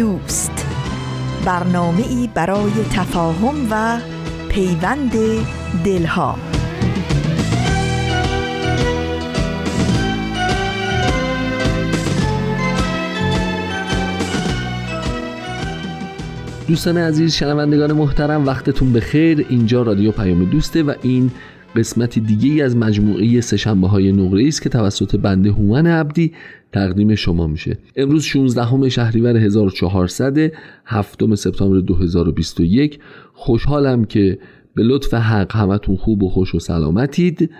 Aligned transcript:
دوست. 0.00 0.66
برنامه 1.44 2.08
ای 2.08 2.28
برای 2.34 2.72
تفاهم 2.94 3.54
و 3.70 3.98
پیوند 4.48 5.12
دلها. 5.84 6.38
دوستان 16.68 16.98
عزیز 16.98 17.34
شنوندگان 17.34 17.92
محترم 17.92 18.46
وقتتون 18.46 18.92
بخیر. 18.92 19.46
اینجا 19.48 19.82
رادیو 19.82 20.12
پیام 20.12 20.44
دوسته 20.44 20.82
و 20.82 20.94
این 21.02 21.30
قسمت 21.76 22.18
دیگه 22.18 22.50
ای 22.50 22.62
از 22.62 22.76
مجموعه 22.76 23.40
سهشنبه 23.40 23.88
های 23.88 24.12
نقره 24.12 24.46
است 24.46 24.62
که 24.62 24.68
توسط 24.68 25.16
بنده 25.16 25.50
هومن 25.50 25.86
عبدی 25.86 26.32
تقدیم 26.72 27.14
شما 27.14 27.46
میشه. 27.46 27.78
امروز 27.96 28.22
16 28.22 28.88
شهریور 28.88 29.36
1400 29.36 30.52
7 30.84 31.34
سپتامبر 31.34 31.80
2021 31.80 32.98
خوشحالم 33.32 34.04
که 34.04 34.38
به 34.74 34.82
لطف 34.82 35.14
حق 35.14 35.56
همتون 35.56 35.96
خوب 35.96 36.22
و 36.22 36.28
خوش 36.28 36.54
و 36.54 36.58
سلامتید 36.58 37.50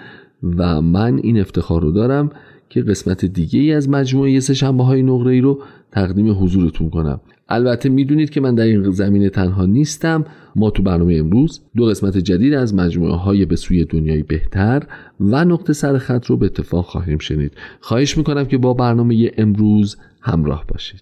و 0.43 0.81
من 0.81 1.19
این 1.19 1.41
افتخار 1.41 1.83
رو 1.83 1.93
دارم 1.93 2.31
که 2.69 2.83
قسمت 2.83 3.25
دیگه 3.25 3.61
ای 3.61 3.73
از 3.73 3.89
مجموعه 3.89 4.41
سه 4.41 4.55
شنبه 4.55 4.85
های 4.85 5.03
نقره 5.03 5.33
ای 5.33 5.41
رو 5.41 5.63
تقدیم 5.93 6.45
حضورتون 6.45 6.91
کنم. 6.91 7.21
البته 7.49 7.89
می‌دونید 7.89 8.31
که 8.31 8.41
من 8.41 8.55
در 8.55 8.65
این 8.65 8.91
زمینه 8.91 9.29
تنها 9.29 9.67
نیستم. 9.67 10.25
ما 10.57 10.71
تو 10.71 10.83
برنامه 10.83 11.15
امروز 11.15 11.61
دو 11.77 11.85
قسمت 11.85 12.19
جدید 12.19 12.55
از 12.55 12.75
مجموعه 12.75 13.17
های 13.17 13.45
به 13.45 13.57
سوی 13.57 13.85
دنیای 13.85 14.23
بهتر 14.23 14.83
و 15.21 15.45
نقطه 15.45 15.73
سر 15.73 15.99
خط 15.99 16.27
رو 16.27 16.37
به 16.37 16.47
اتفاق 16.47 16.85
خواهیم 16.85 17.19
شنید. 17.19 17.53
خواهش 17.81 18.19
می‌کنم 18.19 18.45
که 18.45 18.59
با 18.59 18.75
برنامه 18.75 19.31
امروز 19.39 19.97
همراه 20.21 20.65
باشید. 20.69 21.01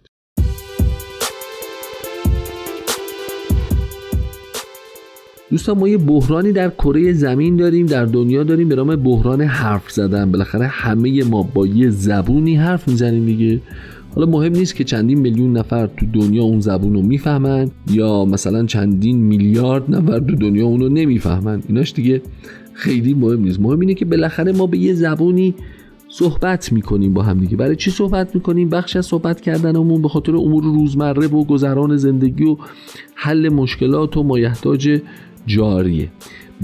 دوستان 5.50 5.78
ما 5.78 5.88
یه 5.88 5.98
بحرانی 5.98 6.52
در 6.52 6.70
کره 6.70 7.12
زمین 7.12 7.56
داریم 7.56 7.86
در 7.86 8.04
دنیا 8.04 8.42
داریم 8.42 8.68
به 8.68 8.76
نام 8.76 8.96
بحران 8.96 9.40
حرف 9.40 9.90
زدن. 9.90 10.32
بالاخره 10.32 10.66
همه 10.66 11.24
ما 11.24 11.42
با 11.42 11.66
یه 11.66 11.90
زبونی 11.90 12.56
حرف 12.56 12.88
می‌زنیم 12.88 13.26
دیگه. 13.26 13.60
حالا 14.14 14.26
مهم 14.26 14.52
نیست 14.52 14.76
که 14.76 14.84
چندین 14.84 15.18
میلیون 15.18 15.52
نفر 15.52 15.86
تو 15.86 16.06
دنیا 16.12 16.42
اون 16.42 16.60
زبون 16.60 16.94
رو 16.94 17.02
می‌فهمن 17.02 17.70
یا 17.90 18.24
مثلا 18.24 18.66
چندین 18.66 19.16
میلیارد 19.16 19.94
نفر 19.94 20.18
تو 20.18 20.36
دنیا 20.36 20.66
اون 20.66 20.80
رو 20.80 20.88
نمی‌فهمن 20.88 21.62
ایناش 21.68 21.92
دیگه 21.92 22.22
خیلی 22.72 23.14
مهم 23.14 23.40
نیست. 23.40 23.60
مهم 23.60 23.80
اینه 23.80 23.94
که 23.94 24.04
بالاخره 24.04 24.52
ما 24.52 24.66
به 24.66 24.78
یه 24.78 24.94
زبونی 24.94 25.54
صحبت 26.08 26.72
می‌کنیم 26.72 27.14
با 27.14 27.22
هم 27.22 27.40
دیگه. 27.40 27.56
برای 27.56 27.76
چی 27.76 27.90
صحبت 27.90 28.34
می‌کنیم؟ 28.34 28.68
بخش 28.68 28.96
از 28.96 29.06
صحبت 29.06 29.40
کردنمون 29.40 30.02
به 30.02 30.08
خاطر 30.08 30.36
امور 30.36 30.64
روزمره 30.64 31.26
و 31.26 31.44
گذران 31.44 31.96
زندگی 31.96 32.44
و 32.44 32.56
حل 33.14 33.48
مشکلات 33.48 34.16
و 34.16 34.22
مایحتاج 34.22 35.00
جاریه. 35.46 36.08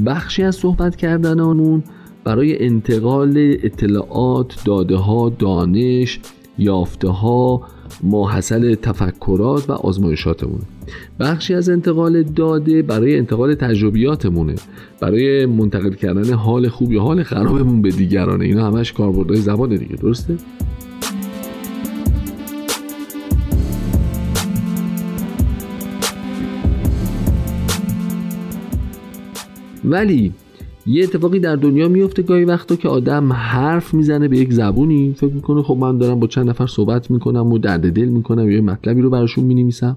بخشی 0.07 0.43
از 0.43 0.57
صحبت 0.57 0.97
کردنمون 0.97 1.83
برای 2.25 2.65
انتقال 2.65 3.35
اطلاعات 3.63 4.55
داده 4.65 4.97
ها 4.97 5.33
دانش 5.39 6.21
یافته 6.59 7.09
ها 7.09 7.63
ماحصل 8.03 8.75
تفکرات 8.75 9.71
و 9.71 9.73
آزمایشاتمون. 9.73 10.61
بخشی 11.21 11.55
از 11.55 11.69
انتقال 11.69 12.23
داده 12.23 12.83
برای 12.83 13.19
انتقال 13.19 13.55
تجربیاتمونه. 13.55 14.55
برای 15.01 15.47
منتقل 15.47 15.95
کردن 15.95 16.33
حال 16.33 16.69
خوب 16.69 16.93
یا 16.93 17.03
حال 17.03 17.23
خرابمون 17.23 17.83
به 17.83 17.91
دیگرانه. 17.91 18.45
اینا 18.45 18.67
همش 18.67 18.93
کاربردهای 18.93 19.41
زبان 19.41 19.77
دیگه 19.77 19.97
درسته؟ 19.97 20.37
ولی 29.85 30.33
یه 30.87 31.05
اتفاقی 31.05 31.39
در 31.39 31.57
دنیا 31.57 31.89
میفته 31.89 32.23
گاهی 32.23 32.45
وقتا 32.45 32.77
که 32.77 32.89
آدم 32.89 33.33
حرف 33.33 33.95
می‌زنه 33.95 34.29
به 34.29 34.39
یک 34.39 34.53
زبونی. 34.53 35.15
فکر 35.17 35.33
می‌کنه 35.33 35.63
خب 35.63 35.77
من 35.77 35.99
دارم 35.99 36.21
با 36.21 36.27
چند 36.27 36.49
نفر 36.49 36.67
صحبت 36.67 37.11
می‌کنم 37.11 37.53
و 37.53 37.59
درد 37.59 37.93
دل 37.93 38.05
می‌کنم 38.05 38.51
یا 38.51 38.63
مطلبی 38.63 39.03
رو 39.03 39.11
براشون 39.11 39.45
می‌نویسم. 39.45 39.97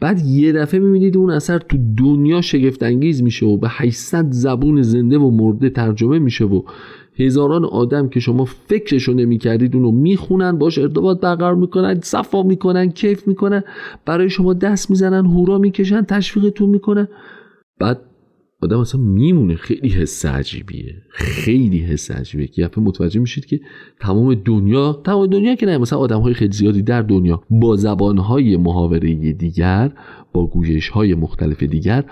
بعد 0.00 0.26
یه 0.26 0.52
دفعه 0.52 0.80
می‌بینید 0.80 1.16
اون 1.16 1.30
اثر 1.30 1.58
تو 1.58 1.78
دنیا 1.96 2.40
شگفت 2.40 2.82
انگیز 2.82 3.22
میشه 3.22 3.46
و 3.46 3.56
به 3.56 3.68
800 3.70 4.26
زبون 4.30 4.82
زنده 4.82 5.18
و 5.18 5.30
مرده 5.30 5.70
ترجمه 5.70 6.18
میشه 6.18 6.44
و 6.44 6.62
هزاران 7.18 7.64
آدم 7.64 8.08
که 8.08 8.20
شما 8.20 8.44
فکرشو 8.44 9.12
نمی‌کردید 9.12 9.76
اونو 9.76 9.90
می‌خونن 9.90 10.58
باش 10.58 10.78
ارتباط 10.78 11.20
برقرار 11.20 11.54
می‌کنن 11.54 12.00
صفا 12.02 12.42
می‌کنن 12.42 12.90
کیف 12.90 13.28
می‌کنن 13.28 13.62
برای 14.06 14.30
شما 14.30 14.54
دست 14.54 14.90
می‌زنن 14.90 15.26
هورا 15.26 15.58
می‌کشن 15.58 16.02
تشویقتون 16.02 16.70
می‌کنن. 16.70 17.08
بعد 17.78 17.98
آدم 18.62 18.78
اصلا 18.78 19.00
میمونه. 19.00 19.54
خیلی 19.54 19.88
حس 19.88 20.26
عجیبیه. 20.26 21.02
خیلی 21.10 21.78
حس 21.78 22.10
عجیبیه. 22.10 22.46
که 22.46 22.62
یفه 22.62 22.80
متوجه 22.80 23.20
میشید 23.20 23.46
که 23.46 23.60
تمام 24.00 24.34
دنیا 24.34 25.00
تمام 25.04 25.26
دنیا 25.26 25.54
که 25.54 25.66
نه 25.66 25.78
مثلا 25.78 25.98
آدم 25.98 26.20
های 26.20 26.34
خیلی 26.34 26.52
زیادی 26.52 26.82
در 26.82 27.02
دنیا 27.02 27.42
با 27.50 27.76
زبان 27.76 28.18
های 28.18 28.56
محاوره 28.56 29.32
دیگر 29.32 29.92
با 30.32 30.46
گویش 30.46 30.88
های 30.88 31.14
مختلف 31.14 31.62
دیگر 31.62 32.04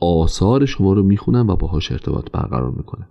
آثار 0.00 0.66
شما 0.66 0.92
رو 0.92 1.02
می‌خونن 1.02 1.46
و 1.46 1.56
باهاش 1.56 1.92
ارتباط 1.92 2.30
برقرار 2.32 2.70
می‌کنن. 2.70 3.06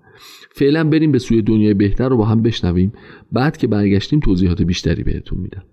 فعلا 0.51 0.83
بریم 0.83 1.11
به 1.11 1.19
سوی 1.19 1.41
دنیای 1.41 1.73
بهتر 1.73 2.09
رو 2.09 2.17
با 2.17 2.25
هم 2.25 2.41
بشنویم. 2.41 2.93
بعد 3.31 3.57
که 3.57 3.67
برگشتیم 3.67 4.19
توضیحات 4.19 4.61
بیشتری 4.61 5.03
بهتون 5.03 5.39
میدم. 5.39 5.63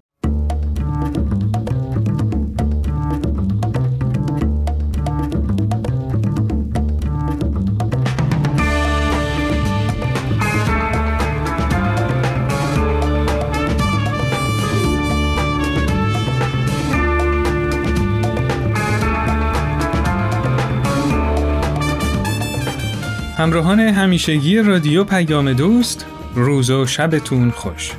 همراهان 23.37 23.81
همیشگی 23.81 24.59
رادیو 24.59 25.05
پیام 25.05 25.53
دوست 25.53 26.07
روز 26.35 26.71
و 26.71 26.87
شبتون 26.87 27.51
خوش. 27.51 27.93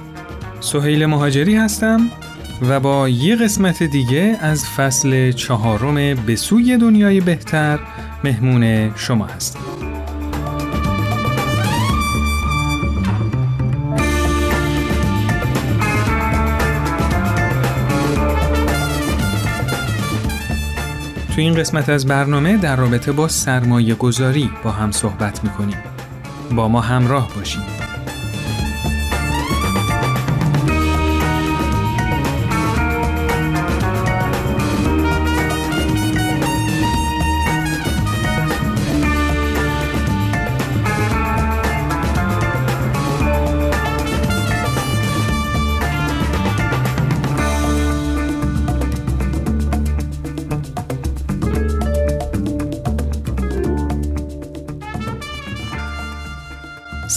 سهیل 0.60 1.06
مهاجری 1.06 1.56
هستم 1.56 2.00
و 2.70 2.80
با 2.80 3.10
یه 3.10 3.36
قسمت 3.36 3.84
دیگه 3.84 4.38
از 4.42 4.70
فصل 4.70 5.32
چهارم 5.32 6.16
به 6.26 6.36
سوی 6.36 6.78
دنیای 6.78 7.22
بهتر 7.22 7.80
مهمون 8.24 8.96
شما 8.96 9.26
هستم. 9.26 9.77
تو 21.38 21.42
این 21.42 21.56
قسمت 21.56 21.90
از 21.90 22.06
برنامه 22.06 22.58
در 22.58 22.76
رابطه 22.76 23.12
با 23.12 23.28
سرمایه 23.28 23.96
گذاری 23.96 24.50
با 24.64 24.72
هم 24.72 24.92
صحبت 24.92 25.44
می‌کنیم. 25.44 25.78
با 26.52 26.68
ما 26.68 26.82
همراه 26.82 27.30
باشید. 27.36 27.87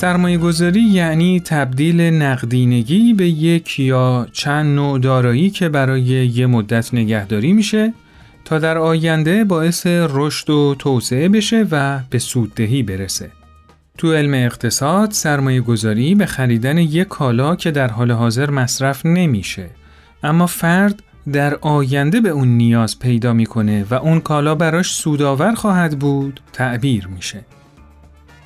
سرمایه 0.01 0.39
گذاری 0.39 0.81
یعنی 0.81 1.41
تبدیل 1.41 2.01
نقدینگی 2.01 3.15
به 3.15 3.29
یک 3.29 3.81
یا 3.81 4.27
چند 4.33 4.77
نوع 4.77 4.99
دارایی 4.99 5.51
که 5.51 5.69
برای 5.69 6.03
یه 6.03 6.47
مدت 6.47 6.95
نگهداری 6.95 7.53
میشه 7.53 7.93
تا 8.45 8.59
در 8.59 8.79
آینده 8.79 9.45
باعث 9.45 9.87
رشد 9.87 10.51
و 10.51 10.75
توسعه 10.79 11.29
بشه 11.29 11.67
و 11.71 12.01
به 12.11 12.19
سوددهی 12.19 12.83
برسه. 12.83 13.31
تو 13.99 14.13
علم 14.13 14.35
اقتصاد 14.35 15.11
سرمایه 15.11 15.61
گذاری 15.61 16.15
به 16.15 16.27
خریدن 16.27 16.79
یک 16.79 17.09
کالا 17.09 17.57
که 17.57 17.71
در 17.71 17.89
حال 17.89 18.11
حاضر 18.11 18.51
مصرف 18.51 19.07
نمیشه 19.07 19.71
اما 20.23 20.47
فرد 20.47 21.03
در 21.33 21.55
آینده 21.55 22.21
به 22.21 22.29
اون 22.29 22.49
نیاز 22.49 22.99
پیدا 22.99 23.33
می‌کنه 23.33 23.85
و 23.91 23.95
اون 23.95 24.21
کالا 24.21 24.55
براش 24.55 24.95
سودآور 24.95 25.55
خواهد 25.55 25.99
بود 25.99 26.41
تعبیر 26.53 27.07
میشه. 27.07 27.45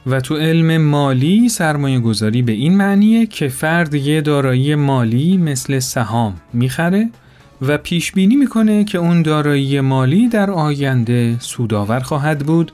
و 0.06 0.20
تو 0.20 0.36
علم 0.36 0.76
مالی 0.76 1.48
سرمایه 1.48 2.00
گذاری 2.00 2.42
به 2.42 2.52
این 2.52 2.76
معنیه 2.76 3.26
که 3.26 3.48
فرد 3.48 3.94
یه 3.94 4.20
دارایی 4.20 4.74
مالی 4.74 5.36
مثل 5.36 5.78
سهام 5.78 6.34
می‌خره 6.52 7.10
و 7.62 7.78
پیش 7.78 8.12
بینی 8.12 8.36
می‌کنه 8.36 8.84
که 8.84 8.98
اون 8.98 9.22
دارایی 9.22 9.80
مالی 9.80 10.28
در 10.28 10.50
آینده 10.50 11.36
سودآور 11.40 12.00
خواهد 12.00 12.38
بود 12.38 12.72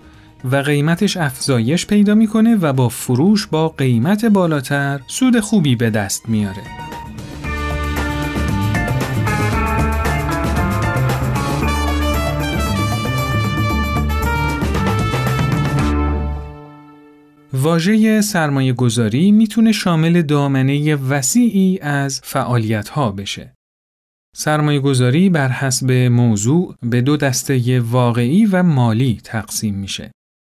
و 0.52 0.56
قیمتش 0.56 1.16
افزایش 1.16 1.86
پیدا 1.86 2.14
می‌کنه 2.14 2.56
و 2.56 2.72
با 2.72 2.88
فروش 2.88 3.46
با 3.46 3.68
قیمت 3.68 4.24
بالاتر 4.24 5.00
سود 5.06 5.40
خوبی 5.40 5.76
به 5.76 5.90
دست 5.90 6.28
میاره. 6.28 6.89
واژه 17.60 18.20
سرمایه 18.20 18.72
گذاری 18.72 19.32
می‌تونه 19.32 19.72
شامل 19.72 20.22
دامنه 20.22 20.94
وسیعی 20.94 21.78
از 21.78 22.20
فعالیت 22.24 22.88
ها 22.88 23.12
بشه. 23.12 23.54
سرمایه 24.36 24.80
گذاری 24.80 25.30
بر 25.30 25.48
حسب 25.48 25.92
موضوع 25.92 26.74
به 26.82 27.00
دو 27.00 27.16
دسته 27.16 27.80
واقعی 27.80 28.46
و 28.46 28.62
مالی 28.62 29.20
تقسیم 29.24 29.74
میشه. 29.74 30.10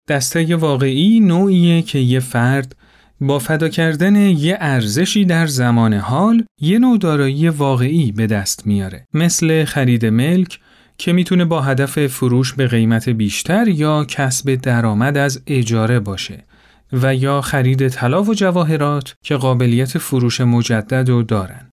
دسته 0.09 0.57
واقعی 0.57 1.21
نوعیه 1.21 1.83
که 1.83 1.99
یه 1.99 2.21
فرد 2.21 2.77
با 3.21 3.39
فدا 3.39 3.69
کردن 3.69 4.17
یه 4.17 4.57
ارزشی 4.61 5.25
در 5.25 5.47
زمان 5.47 5.95
حال 5.95 6.45
یه 6.61 6.79
نوع 6.79 6.99
دارایی 6.99 7.49
واقعی 7.49 8.13
به 8.13 8.27
دست 8.27 8.67
میاره. 8.67 9.05
مثل 9.15 9.65
خرید 9.65 10.07
ملک 10.07 10.61
که 10.99 11.13
می‌تونه 11.13 11.45
با 11.45 11.63
هدف 11.63 12.07
فروش 12.07 12.53
به 12.53 12.67
قیمت 12.67 13.09
بیشتر 13.09 13.69
یا 13.69 14.05
کسب 14.05 14.55
درآمد 14.55 15.17
از 15.17 15.43
اجاره 15.47 16.01
باشه 16.01 16.45
و 16.93 17.15
یا 17.15 17.41
خرید 17.41 17.89
طلا 17.89 18.23
و 18.23 18.35
جواهرات 18.35 19.15
که 19.23 19.37
قابلیت 19.37 19.99
فروش 19.99 20.41
مجدد 20.41 21.09
رو 21.09 21.23
دارن. 21.23 21.71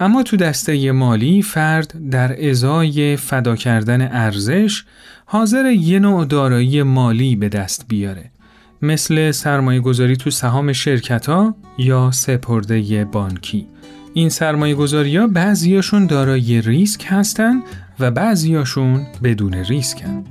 اما 0.00 0.22
تو 0.22 0.36
دسته 0.36 0.92
مالی 0.92 1.42
فرد 1.42 2.10
در 2.10 2.48
ازای 2.50 3.16
فدا 3.16 3.56
کردن 3.56 4.08
ارزش 4.12 4.84
حاضر 5.26 5.70
یه 5.70 5.98
نوع 5.98 6.24
دارایی 6.24 6.82
مالی 6.82 7.36
به 7.36 7.48
دست 7.48 7.84
بیاره. 7.88 8.30
مثل 8.82 9.30
سرمایه 9.30 9.80
گذاری 9.80 10.16
تو 10.16 10.30
سهام 10.30 10.72
شرکت 10.72 11.26
ها 11.26 11.56
یا 11.78 12.10
سپرده 12.10 13.04
بانکی. 13.04 13.66
این 14.14 14.28
سرمایه 14.28 14.74
گذاری 14.74 15.16
ها 15.16 15.26
بعضیاشون 15.26 16.06
دارای 16.06 16.60
ریسک 16.60 17.04
هستن 17.08 17.62
و 18.00 18.10
بعضیاشون 18.10 19.06
بدون 19.22 19.54
ریسکن. 19.54 20.24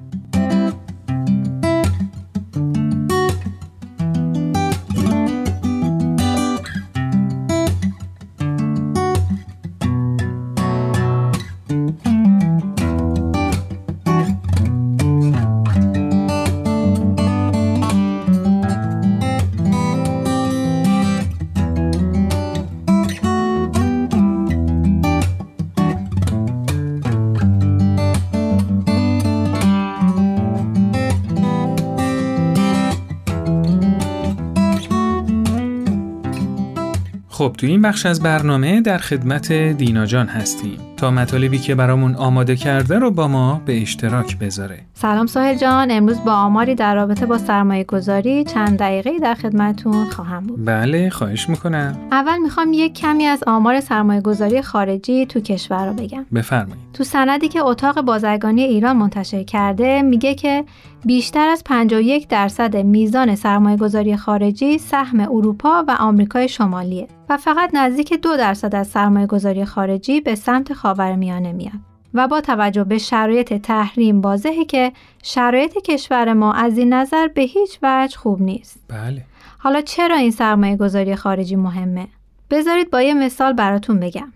خب 37.46 37.56
تو 37.58 37.68
این 37.68 37.82
بخش 37.82 38.06
از 38.06 38.22
برنامه 38.22 38.82
در 38.82 38.98
خدمت 38.98 39.52
دینا 39.52 40.06
جان 40.06 40.28
هستیم. 40.28 40.95
تا 40.98 41.12
مطالبی 41.12 41.58
که 41.58 41.76
برامون 41.76 42.16
آماده 42.16 42.56
کرده 42.56 43.00
رو 43.00 43.12
با 43.12 43.28
ما 43.28 43.62
به 43.66 43.82
اشتراک 43.82 44.40
بذاره. 44.40 44.80
سلام 44.94 45.28
ساهل 45.28 45.54
جان 45.54 45.92
امروز 45.92 46.24
با 46.24 46.34
آماری 46.34 46.76
در 46.76 46.96
رابطه 46.96 47.26
با 47.26 47.38
سرمایه 47.38 47.84
گذاری 47.84 48.44
چند 48.44 48.80
دقیقه 48.80 49.20
در 49.20 49.34
خدمتون 49.34 50.06
خواهم 50.06 50.44
بود. 50.44 50.66
بله 50.66 51.10
خواهش 51.10 51.50
می‌کنم. 51.50 51.98
اول 52.12 52.38
می‌خوام 52.38 52.74
یک 52.74 52.94
کمی 52.94 53.26
از 53.26 53.44
آمار 53.48 53.80
سرمایه 53.80 54.22
گذاری 54.22 54.62
خارجی 54.62 55.26
تو 55.26 55.40
کشور 55.40 55.88
رو 55.88 55.94
بگم. 55.94 56.26
بفرمایید. 56.34 56.86
تو 56.94 57.04
سندی 57.04 57.48
که 57.48 57.64
اتاق 57.64 58.02
بازرگانی 58.02 58.62
ایران 58.62 58.98
منتشر 58.98 59.44
کرده 59.44 60.02
میگه 60.02 60.36
که 60.36 60.66
بیشتر 61.06 61.48
از 61.48 61.64
51 61.64 62.28
درصد 62.28 62.78
میزان 62.78 63.36
سرمایه 63.36 63.78
گذاری 63.78 64.18
خارجی 64.18 64.78
سهم 64.78 65.20
اروپا 65.20 65.84
و 65.88 65.96
آمریکای 66.00 66.50
شمالیه 66.50 67.08
و 67.30 67.38
فقط 67.38 67.70
نزدیک 67.74 68.14
دو 68.14 68.38
درصد 68.38 68.76
از 68.76 68.88
سرمایه 68.88 69.28
گذاری 69.28 69.66
خارجی 69.66 70.22
به 70.22 70.36
سمت 70.36 70.74
خاورمیانه 70.86 71.52
میاد. 71.52 71.80
و 72.14 72.28
با 72.28 72.42
توجه 72.42 72.84
به 72.84 72.98
شرایط 72.98 73.54
تحریم 73.54 74.22
واضحه 74.22 74.66
که 74.66 74.92
شرایط 75.24 75.78
کشور 75.78 76.34
ما 76.34 76.54
از 76.54 76.78
این 76.78 76.94
نظر 76.94 77.28
به 77.28 77.42
هیچ 77.42 77.80
وجه 77.84 78.18
خوب 78.18 78.42
نیست. 78.42 78.80
بله. 78.88 79.24
حالا 79.58 79.82
چرا 79.82 80.16
این 80.16 80.32
سرمایه 80.32 80.76
گذاری 80.76 81.16
خارجی 81.16 81.56
مهمه؟ 81.56 82.08
بذارید 82.50 82.90
با 82.90 83.02
یه 83.02 83.14
مثال 83.14 83.54
براتون 83.54 84.00
بگم. 84.00 84.34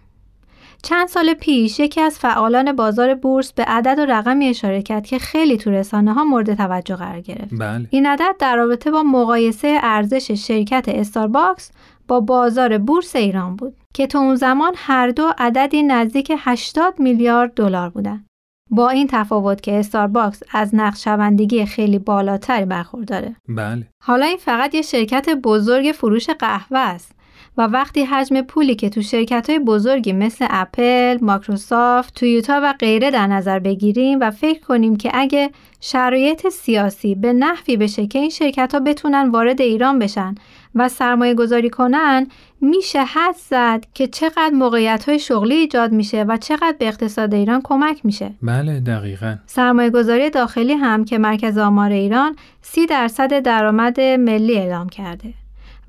چند 0.83 1.07
سال 1.07 1.33
پیش 1.33 1.79
یکی 1.79 2.01
از 2.01 2.19
فعالان 2.19 2.71
بازار 2.71 3.15
بورس 3.15 3.53
به 3.53 3.63
عدد 3.63 3.99
و 3.99 4.05
رقمی 4.05 4.47
اشاره 4.47 4.81
کرد 4.81 5.05
که 5.05 5.19
خیلی 5.19 5.57
تو 5.57 5.71
رسانه 5.71 6.13
ها 6.13 6.23
مورد 6.23 6.53
توجه 6.53 6.95
قرار 6.95 7.21
گرفت. 7.21 7.51
بله. 7.59 7.87
این 7.89 8.05
عدد 8.05 8.35
در 8.39 8.55
رابطه 8.55 8.91
با 8.91 9.03
مقایسه 9.03 9.79
ارزش 9.81 10.31
شرکت 10.31 10.85
استارباکس 10.87 11.71
با 12.07 12.19
بازار 12.19 12.77
بورس 12.77 13.15
ایران 13.15 13.55
بود 13.55 13.73
که 13.93 14.07
تو 14.07 14.17
اون 14.17 14.35
زمان 14.35 14.73
هر 14.77 15.09
دو 15.09 15.33
عددی 15.37 15.83
نزدیک 15.83 16.31
80 16.37 16.99
میلیارد 16.99 17.53
دلار 17.53 17.89
بودن. 17.89 18.25
با 18.71 18.89
این 18.89 19.07
تفاوت 19.07 19.61
که 19.61 19.79
استارباکس 19.79 20.43
از 20.51 20.75
نقدشوندگی 20.75 21.65
خیلی 21.65 21.99
بالاتری 21.99 22.65
برخورداره. 22.65 23.35
بله. 23.47 23.87
حالا 24.03 24.25
این 24.25 24.37
فقط 24.37 24.75
یه 24.75 24.81
شرکت 24.81 25.29
بزرگ 25.29 25.91
فروش 25.91 26.29
قهوه 26.29 26.79
است 26.79 27.19
و 27.57 27.61
وقتی 27.61 28.03
حجم 28.03 28.41
پولی 28.41 28.75
که 28.75 28.89
تو 28.89 29.01
شرکت 29.01 29.49
های 29.49 29.59
بزرگی 29.59 30.13
مثل 30.13 30.47
اپل، 30.49 31.17
مایکروسافت، 31.21 32.13
تویوتا 32.13 32.59
و 32.63 32.73
غیره 32.79 33.11
در 33.11 33.27
نظر 33.27 33.59
بگیریم 33.59 34.19
و 34.21 34.31
فکر 34.31 34.59
کنیم 34.59 34.95
که 34.95 35.11
اگه 35.13 35.49
شرایط 35.79 36.49
سیاسی 36.49 37.15
به 37.15 37.33
نحوی 37.33 37.77
بشه 37.77 38.07
که 38.07 38.19
این 38.19 38.29
شرکت 38.29 38.73
ها 38.73 38.79
بتونن 38.79 39.29
وارد 39.29 39.61
ایران 39.61 39.99
بشن 39.99 40.35
و 40.75 40.89
سرمایه 40.89 41.33
گذاری 41.33 41.69
کنن 41.69 42.27
میشه 42.61 43.03
حدس 43.03 43.35
زد 43.49 43.85
که 43.93 44.07
چقدر 44.07 44.51
موقعیت 44.53 45.09
های 45.09 45.19
شغلی 45.19 45.55
ایجاد 45.55 45.91
میشه 45.91 46.23
و 46.23 46.37
چقدر 46.37 46.75
به 46.79 46.87
اقتصاد 46.87 47.33
ایران 47.33 47.61
کمک 47.63 48.05
میشه. 48.05 48.31
بله 48.41 48.79
دقیقا. 48.79 49.35
سرمایه 49.45 49.89
گذاری 49.89 50.29
داخلی 50.29 50.73
هم 50.73 51.05
که 51.05 51.17
مرکز 51.17 51.57
آمار 51.57 51.91
ایران 51.91 52.35
سی 52.61 52.85
درصد 52.85 53.39
درآمد 53.39 54.01
ملی 54.01 54.57
اعلام 54.57 54.89
کرده. 54.89 55.33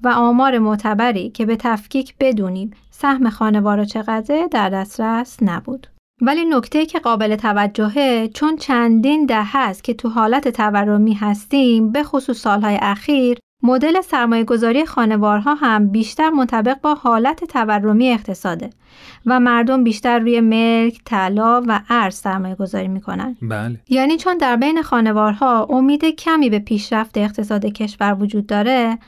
و 0.02 0.08
آمار 0.08 0.58
معتبری 0.58 1.30
که 1.30 1.46
به 1.46 1.56
تفکیک 1.56 2.14
بدونیم 2.20 2.70
سهم 2.90 3.30
خانوار 3.30 3.84
چقدر 3.84 4.48
در 4.50 4.68
دسترس 4.68 5.36
نبود. 5.42 5.86
ولی 6.22 6.44
نکته 6.44 6.86
که 6.86 6.98
قابل 6.98 7.36
توجهه 7.36 8.28
چون 8.34 8.56
چندین 8.56 9.26
ده 9.26 9.42
هست 9.44 9.84
که 9.84 9.94
تو 9.94 10.08
حالت 10.08 10.48
تورمی 10.48 11.14
هستیم 11.14 11.92
به 11.92 12.02
خصوص 12.02 12.40
سالهای 12.40 12.78
اخیر 12.82 13.38
مدل 13.62 14.00
سرمایه 14.00 14.44
گذاری 14.44 14.86
خانوارها 14.86 15.54
هم 15.54 15.88
بیشتر 15.88 16.30
منطبق 16.30 16.80
با 16.80 16.94
حالت 16.94 17.44
تورمی 17.44 18.10
اقتصاده 18.10 18.70
و 19.26 19.40
مردم 19.40 19.84
بیشتر 19.84 20.18
روی 20.18 20.40
ملک، 20.40 21.00
طلا 21.04 21.62
و 21.66 21.80
ارز 21.88 22.14
سرمایه 22.14 22.54
گذاری 22.54 22.88
می‌کنن. 22.88 23.36
بله. 23.42 23.80
یعنی 23.88 24.16
چون 24.16 24.38
در 24.38 24.56
بین 24.56 24.82
خانوارها 24.82 25.66
امید 25.70 26.04
کمی 26.04 26.50
به 26.50 26.58
پیشرفت 26.58 27.18
اقتصاد 27.18 27.66
کشور 27.66 28.16
وجود 28.20 28.46
داره 28.46 28.98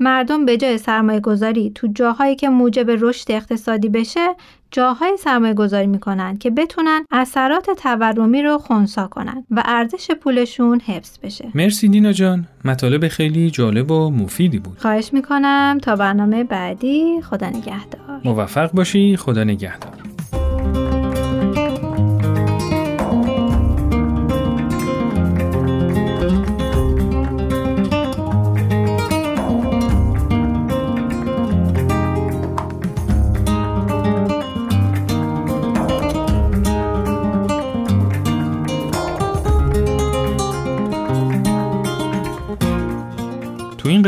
مردم 0.00 0.44
به 0.44 0.56
جای 0.56 0.78
سرمایه 0.78 1.20
گذاری 1.20 1.72
تو 1.74 1.86
جاهایی 1.86 2.36
که 2.36 2.48
موجب 2.48 2.86
رشد 2.90 3.32
اقتصادی 3.32 3.88
بشه 3.88 4.28
جاهای 4.70 5.16
سرمایه 5.16 5.54
گذاری 5.54 5.86
می‌کنن 5.86 6.36
که 6.36 6.50
بتونن 6.50 7.04
اثرات 7.10 7.70
تورمی 7.70 8.42
رو 8.42 8.58
خونسا 8.58 9.06
کنن 9.06 9.44
و 9.50 9.62
ارزش 9.66 10.10
پولشون 10.10 10.80
حفظ 10.80 11.18
بشه. 11.22 11.48
مرسی 11.54 11.88
دینا 11.88 12.12
جان. 12.12 12.46
مطالب 12.64 13.08
خیلی 13.08 13.50
جالب 13.50 13.90
و 13.90 14.10
مفیدی 14.10 14.58
بود. 14.58 14.78
خواهش 14.78 15.12
می‌کنم. 15.12 15.78
تا 15.82 15.96
برنامه 15.96 16.44
بعدی 16.44 17.20
خدا 17.22 17.48
نگهدار. 17.48 18.20
موفق 18.24 18.72
باشی. 18.72 19.16
خدا 19.16 19.44
نگهدار. 19.44 19.97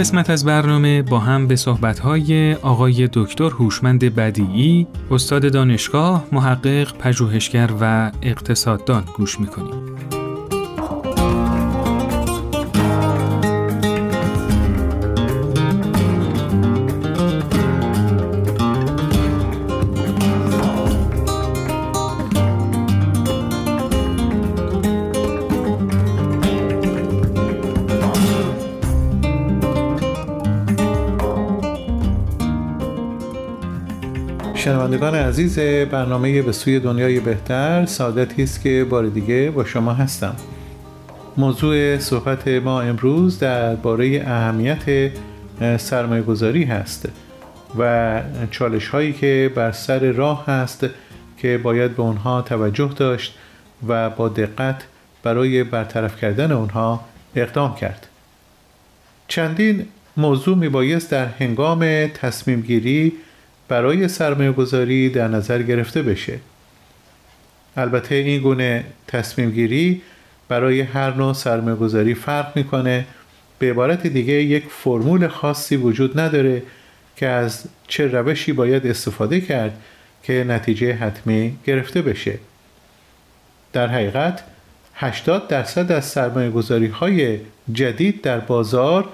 قسمت 0.00 0.30
از 0.30 0.44
برنامه 0.44 1.02
با 1.02 1.18
هم 1.18 1.46
به 1.46 1.56
صحبت‌های 1.56 2.54
آقای 2.54 3.08
دکتر 3.12 3.44
هوشمند 3.44 4.04
بدیعی، 4.04 4.86
استاد 5.10 5.52
دانشگاه، 5.52 6.24
محقق، 6.32 6.98
پژوهشگر 6.98 7.70
و 7.80 8.12
اقتصاددان 8.22 9.04
گوش 9.16 9.40
می‌کنیم. 9.40 9.89
شنوندگان 35.00 35.28
عزیز 35.28 35.58
برنامه 35.90 36.42
به 36.42 36.52
سوی 36.52 36.80
دنیای 36.80 37.20
بهتر 37.20 37.86
سعادتی 37.86 38.42
است 38.42 38.62
که 38.62 38.86
بار 38.90 39.06
دیگه 39.06 39.50
با 39.50 39.64
شما 39.64 39.92
هستم. 39.92 40.36
موضوع 41.36 41.98
صحبت 41.98 42.48
ما 42.48 42.80
امروز 42.80 43.38
درباره 43.38 44.22
اهمیت 44.26 45.12
سرمایه 45.76 46.22
گذاری 46.22 46.64
هست 46.64 47.08
و 47.78 48.22
چالش 48.50 48.88
هایی 48.88 49.12
که 49.12 49.52
بر 49.54 49.72
سر 49.72 49.98
راه 50.12 50.46
هست 50.46 50.86
که 51.38 51.58
باید 51.58 51.96
به 51.96 52.02
اونها 52.02 52.42
توجه 52.42 52.90
داشت 52.96 53.34
و 53.88 54.10
با 54.10 54.28
دقت 54.28 54.82
برای 55.22 55.64
برطرف 55.64 56.20
کردن 56.20 56.52
اونها 56.52 57.00
اقدام 57.36 57.74
کرد. 57.74 58.06
چندین 59.28 59.86
موضوع 60.16 60.56
می 60.56 60.68
بایست 60.68 61.10
در 61.10 61.26
هنگام 61.26 62.06
تصمیم 62.06 62.60
گیری 62.60 63.12
برای 63.70 64.08
سرمایه 64.08 64.52
گذاری 64.52 65.08
در 65.08 65.28
نظر 65.28 65.62
گرفته 65.62 66.02
بشه. 66.02 66.38
البته 67.76 68.14
این 68.14 68.42
گونه 68.42 68.84
تصمیم 69.06 69.50
گیری 69.50 70.02
برای 70.48 70.80
هر 70.80 71.14
نوع 71.14 71.32
سرمایه 71.32 71.76
گذاری 71.76 72.14
فرق 72.14 72.56
می‌کنه. 72.56 73.06
به 73.58 73.70
عبارت 73.70 74.06
دیگه 74.06 74.32
یک 74.32 74.64
فرمول 74.68 75.28
خاصی 75.28 75.76
وجود 75.76 76.20
نداره 76.20 76.62
که 77.16 77.26
از 77.26 77.64
چه 77.88 78.06
روشی 78.06 78.52
باید 78.52 78.86
استفاده 78.86 79.40
کرد 79.40 79.80
که 80.22 80.44
نتیجه 80.48 80.92
حتمی 80.92 81.56
گرفته 81.64 82.02
بشه. 82.02 82.38
در 83.72 83.86
حقیقت 83.86 84.42
80 84.94 85.48
درصد 85.48 85.92
از 85.92 86.04
سرمایه 86.04 86.50
گذاری 86.50 86.86
های 86.86 87.38
جدید 87.72 88.22
در 88.22 88.38
بازار 88.38 89.08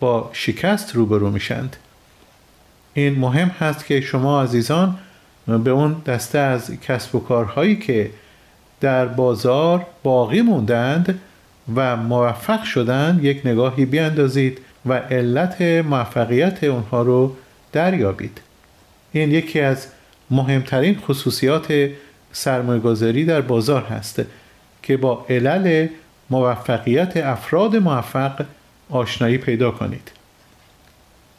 با 0.00 0.30
شکست 0.32 0.94
روبرو 0.94 1.30
میشند. 1.30 1.76
این 2.94 3.18
مهم 3.18 3.48
هست 3.48 3.86
که 3.86 4.00
شما 4.00 4.42
عزیزان 4.42 4.98
به 5.46 5.70
اون 5.70 5.96
دسته 6.06 6.38
از 6.38 6.80
کسب 6.80 7.14
و 7.14 7.20
کارهایی 7.20 7.76
که 7.76 8.10
در 8.80 9.06
بازار 9.06 9.86
باقی 10.02 10.42
موندند 10.42 11.20
و 11.74 11.96
موفق 11.96 12.62
شدند 12.62 13.24
یک 13.24 13.40
نگاهی 13.44 13.84
بیاندازید 13.84 14.58
و 14.86 14.92
علت 14.92 15.62
موفقیت 15.62 16.64
اونها 16.64 17.02
رو 17.02 17.36
دریابید. 17.72 18.40
این 19.12 19.32
یکی 19.32 19.60
از 19.60 19.86
مهمترین 20.30 20.98
خصوصیات 20.98 21.90
سرمایه‌گذاری 22.32 23.24
در 23.24 23.40
بازار 23.40 23.82
هست 23.82 24.22
که 24.82 24.96
با 24.96 25.26
علل 25.28 25.86
موفقیت 26.30 27.16
افراد 27.16 27.76
موفق 27.76 28.44
آشنایی 28.90 29.38
پیدا 29.38 29.70
کنید. 29.70 30.10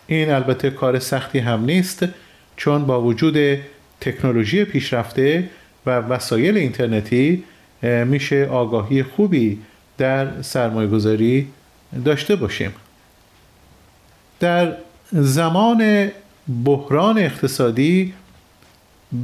این 0.08 0.32
البته 0.32 0.70
کار 0.70 1.00
سختی 1.00 1.40
هم 1.40 1.66
نیست 1.66 2.06
چون 2.58 2.86
با 2.86 3.02
وجود 3.02 3.60
تکنولوژی 4.02 4.66
پیشرفته 4.66 5.50
و 5.86 5.90
وسایل 5.90 6.58
اینترنتی 6.58 7.44
میشه 8.06 8.46
آگاهی 8.46 9.04
خوبی 9.04 9.60
در 9.98 10.42
سرمایه 10.42 10.88
گذاری 10.88 11.48
داشته 12.06 12.36
باشیم. 12.36 12.74
در 14.40 14.74
زمان 15.12 16.12
بحران 16.66 17.18
اقتصادی 17.18 18.14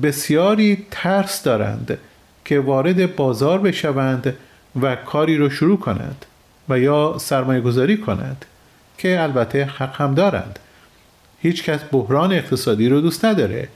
بسیاری 0.04 0.86
ترس 0.92 1.44
دارند 1.44 1.98
که 2.46 2.60
وارد 2.60 3.16
بازار 3.16 3.60
بشوند 3.60 4.38
و 4.82 4.96
کاری 4.96 5.38
رو 5.38 5.50
شروع 5.50 5.80
کنند 5.80 6.26
و 6.70 6.80
یا 6.80 7.18
سرمایه 7.20 7.62
گذاری 7.62 7.98
کنند 7.98 8.46
که 8.98 9.22
البته 9.22 9.66
حق 9.66 10.02
هم 10.02 10.14
دارند. 10.14 10.60
هیچ 11.42 11.64
کس 11.64 11.80
بحران 11.92 12.34
اقتصادی 12.34 12.90
رو 12.90 13.02
دوست 13.02 13.26
نداره. 13.26 13.68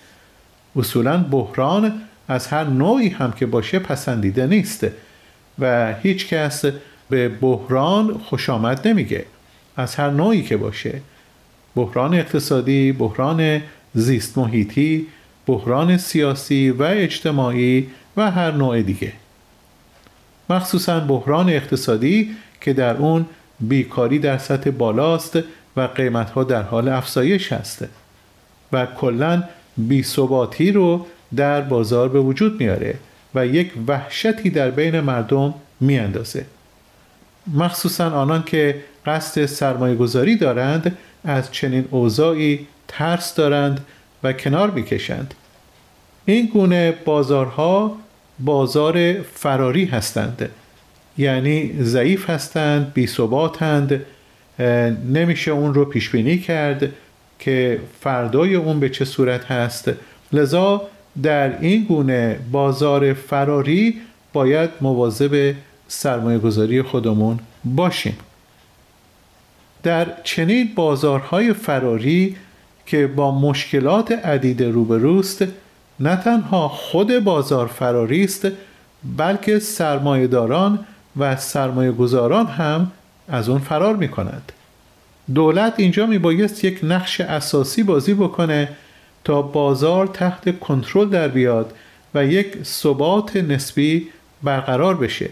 اصولا 0.76 1.18
بحران 1.18 2.02
از 2.28 2.48
هر 2.48 2.64
نوعی 2.64 3.10
هم 3.10 3.32
که 3.32 3.46
باشه 3.46 3.80
پسندیده 3.80 4.48
نیست 4.48 4.88
و 5.60 5.94
هیچ 5.94 6.28
کس 6.28 6.66
به 7.10 7.30
بحران 7.30 8.18
خوش 8.18 8.50
آمد 8.50 8.88
نمیگه. 8.88 9.26
از 9.78 9.96
هر 9.96 10.10
نوعی 10.10 10.44
که 10.44 10.58
باشه. 10.58 11.02
بحران 11.76 12.14
اقتصادی، 12.14 12.92
بحران 12.92 13.62
زیست 13.94 14.38
محیطی، 14.38 15.08
بحران 15.48 15.98
سیاسی 15.98 16.70
و 16.70 16.84
اجتماعی 16.84 17.88
و 18.18 18.32
هر 18.32 18.52
نوع 18.52 18.82
دیگه. 18.82 19.14
مخصوصا 20.50 21.00
بحران 21.00 21.50
اقتصادی 21.50 22.36
که 22.62 22.74
در 22.74 22.98
اون 22.98 23.26
بیکاری 23.60 24.20
در 24.20 24.38
سطح 24.38 24.70
بالاست 24.70 25.40
و 25.78 25.82
قیمت 25.82 26.30
ها 26.30 26.44
در 26.44 26.62
حال 26.62 26.88
افزایش 26.88 27.54
هسته 27.54 27.90
و 28.72 28.86
کلا 28.86 29.44
بیثباتی 29.78 30.72
رو 30.72 31.06
در 31.36 31.62
بازار 31.62 32.10
به 32.10 32.20
وجود 32.20 32.60
میاره 32.60 32.96
و 33.36 33.46
یک 33.48 33.72
وحشتی 33.88 34.50
در 34.50 34.72
بین 34.72 35.00
مردم 35.00 35.54
میاندازه. 35.80 36.46
مخصوصا 37.54 38.10
آنان 38.10 38.44
که 38.44 38.84
قصد 39.06 39.46
سرمایه 39.46 39.96
گذاری 39.96 40.38
دارند 40.38 40.98
از 41.24 41.52
چنین 41.52 41.88
اوضاعی 41.92 42.68
ترس 42.88 43.36
دارند 43.36 43.86
و 44.24 44.34
کنار 44.34 44.72
می‌کشند. 44.72 45.34
این 46.26 46.46
گونه 46.46 46.92
بازارها 47.06 47.98
بازار 48.40 49.22
فراری 49.22 49.86
هستند 49.86 50.50
یعنی 51.18 51.84
ضعیف 51.84 52.30
هستند 52.30 52.94
بی 52.94 53.08
ثباتند 53.08 54.06
نمیشه 55.10 55.52
اون 55.52 55.74
رو 55.74 55.86
پیش 55.86 56.10
بینی 56.10 56.38
کرد 56.38 56.90
که 57.40 57.80
فردای 58.02 58.56
اون 58.56 58.80
به 58.80 58.90
چه 58.90 59.06
صورت 59.06 59.46
هست. 59.46 59.92
لذا 60.34 60.82
در 61.24 61.60
این 61.60 61.84
گونه 61.84 62.40
بازار 62.52 63.14
فراری 63.14 64.02
باید 64.34 64.70
مواظب 64.82 65.56
سرمایه 65.88 66.40
گذاری 66.40 66.82
خودمون 66.82 67.40
باشیم. 67.66 68.18
در 69.84 70.08
چنین 70.24 70.70
بازارهای 70.76 71.54
فراری 71.54 72.36
که 72.86 73.08
با 73.08 73.40
مشکلات 73.40 74.12
عدید 74.12 74.64
روبروست 74.64 75.44
نه 76.00 76.16
تنها 76.16 76.68
خود 76.68 77.20
بازار 77.20 77.68
فراری 77.68 78.24
است 78.24 78.48
بلکه 79.18 79.60
سرمایهداران 79.60 80.80
و 81.18 81.36
سرمایه 81.36 81.92
گذاران 81.92 82.48
هم 82.48 82.92
از 83.28 83.50
اون 83.50 83.60
فرار 83.60 83.96
می 83.96 84.08
کند. 84.08 84.52
دولت 85.34 85.74
اینجا 85.78 86.06
می 86.06 86.18
بایست 86.18 86.64
یک 86.64 86.80
نقش 86.84 87.22
اساسی 87.22 87.84
بازی 87.84 88.14
بکنه 88.14 88.70
تا 89.24 89.42
بازار 89.42 90.08
تحت 90.08 90.60
کنترل 90.60 91.10
در 91.10 91.28
بیاد 91.28 91.74
و 92.16 92.26
یک 92.26 92.64
ثبات 92.64 93.36
نسبی 93.36 94.08
برقرار 94.44 94.98
بشه 94.98 95.30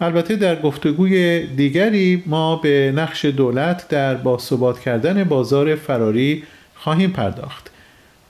البته 0.00 0.36
در 0.36 0.60
گفتگوی 0.60 1.46
دیگری 1.46 2.22
ما 2.26 2.56
به 2.56 2.92
نقش 2.96 3.24
دولت 3.24 3.88
در 3.88 4.14
باثبات 4.14 4.80
کردن 4.80 5.24
بازار 5.24 5.74
فراری 5.74 6.42
خواهیم 6.74 7.10
پرداخت 7.10 7.70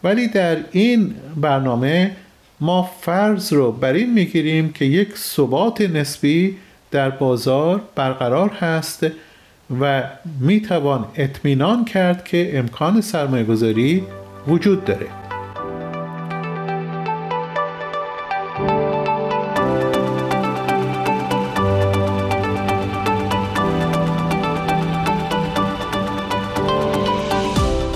ولی 0.05 0.29
در 0.29 0.57
این 0.73 1.15
برنامه 1.37 2.17
ما 2.61 2.91
فرض 3.01 3.53
رو 3.53 3.73
بر 3.73 3.93
این 3.93 4.13
می‌گیریم 4.13 4.73
که 4.73 4.85
یک 4.85 5.17
ثبات 5.17 5.81
نسبی 5.81 6.57
در 6.91 7.11
بازار 7.11 7.81
برقرار 7.95 8.49
هست 8.49 9.07
و 9.81 10.03
می‌توان 10.41 11.05
اطمینان 11.15 11.85
کرد 11.85 12.25
که 12.25 12.59
امکان 12.59 13.01
سرمایه 13.01 13.45
گذاری 13.45 14.05
وجود 14.47 14.85
داره. 14.85 15.07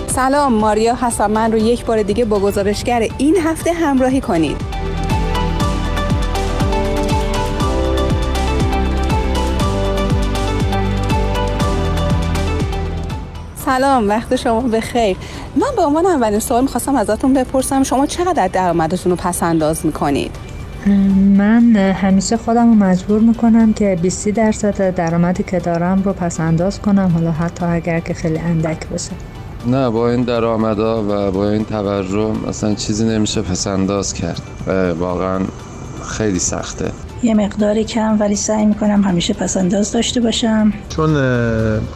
سلام 0.07 0.55
ماریا 0.55 0.95
هستم. 0.95 1.31
من 1.31 1.53
رو 1.53 1.59
یک 1.59 1.85
بار 1.85 2.03
دیگه 2.03 2.25
با 2.25 2.41
گزارشگر 2.41 3.09
این 3.19 3.37
هفته 3.37 3.73
همراهی 3.73 4.21
کنید. 4.21 4.57
سلام 13.65 14.09
وقت 14.09 14.37
شما 14.37 14.61
بخیر 14.61 15.17
من 15.57 15.67
به 15.77 15.83
عنوان 15.83 16.07
اولین 16.07 16.39
سوال 16.39 16.63
می‌خواستم 16.63 16.97
ازتون 16.97 17.35
بپرسم 17.35 17.83
شما 17.83 18.07
چقدر 18.07 18.49
درآمدتون 18.49 19.11
رو 19.11 19.17
پس 19.17 19.43
انداز 19.43 19.87
می‌کنید؟ 19.87 20.31
من 21.37 21.77
همیشه 21.77 22.37
خودم 22.37 22.69
رو 22.69 22.75
مجبور 22.75 23.21
می‌کنم 23.21 23.73
که 23.73 23.99
20 24.03 24.29
درصد 24.29 24.95
درآمدی 24.95 25.43
که 25.43 25.59
دارم 25.59 26.03
رو 26.03 26.13
پس 26.13 26.41
انداز 26.41 26.81
کنم 26.81 27.11
حالا 27.15 27.31
حتی 27.33 27.65
اگر 27.65 28.01
که 28.01 28.15
خیلی 28.15 28.39
اندک 28.39 28.89
باشه. 28.89 29.11
نه 29.67 29.91
با 29.91 30.11
این 30.11 30.23
درآمدا 30.23 31.03
و 31.03 31.31
با 31.31 31.51
این 31.51 31.65
تورم 31.65 32.45
اصلا 32.49 32.75
چیزی 32.75 33.05
نمیشه 33.05 33.43
پس 33.43 33.67
انداز 33.67 34.15
کرد 34.15 34.43
واقعا 34.99 35.41
خیلی 36.05 36.39
سخته. 36.39 36.91
یه 37.23 37.35
مقداری 37.35 37.85
کم 37.85 38.17
ولی 38.21 38.37
سعی 38.37 38.67
می‌کنم 38.67 39.03
همیشه 39.03 39.35
پس 39.35 39.57
انداز 39.57 39.93
داشته 39.93 40.21
باشم. 40.21 40.73
چون 40.89 41.15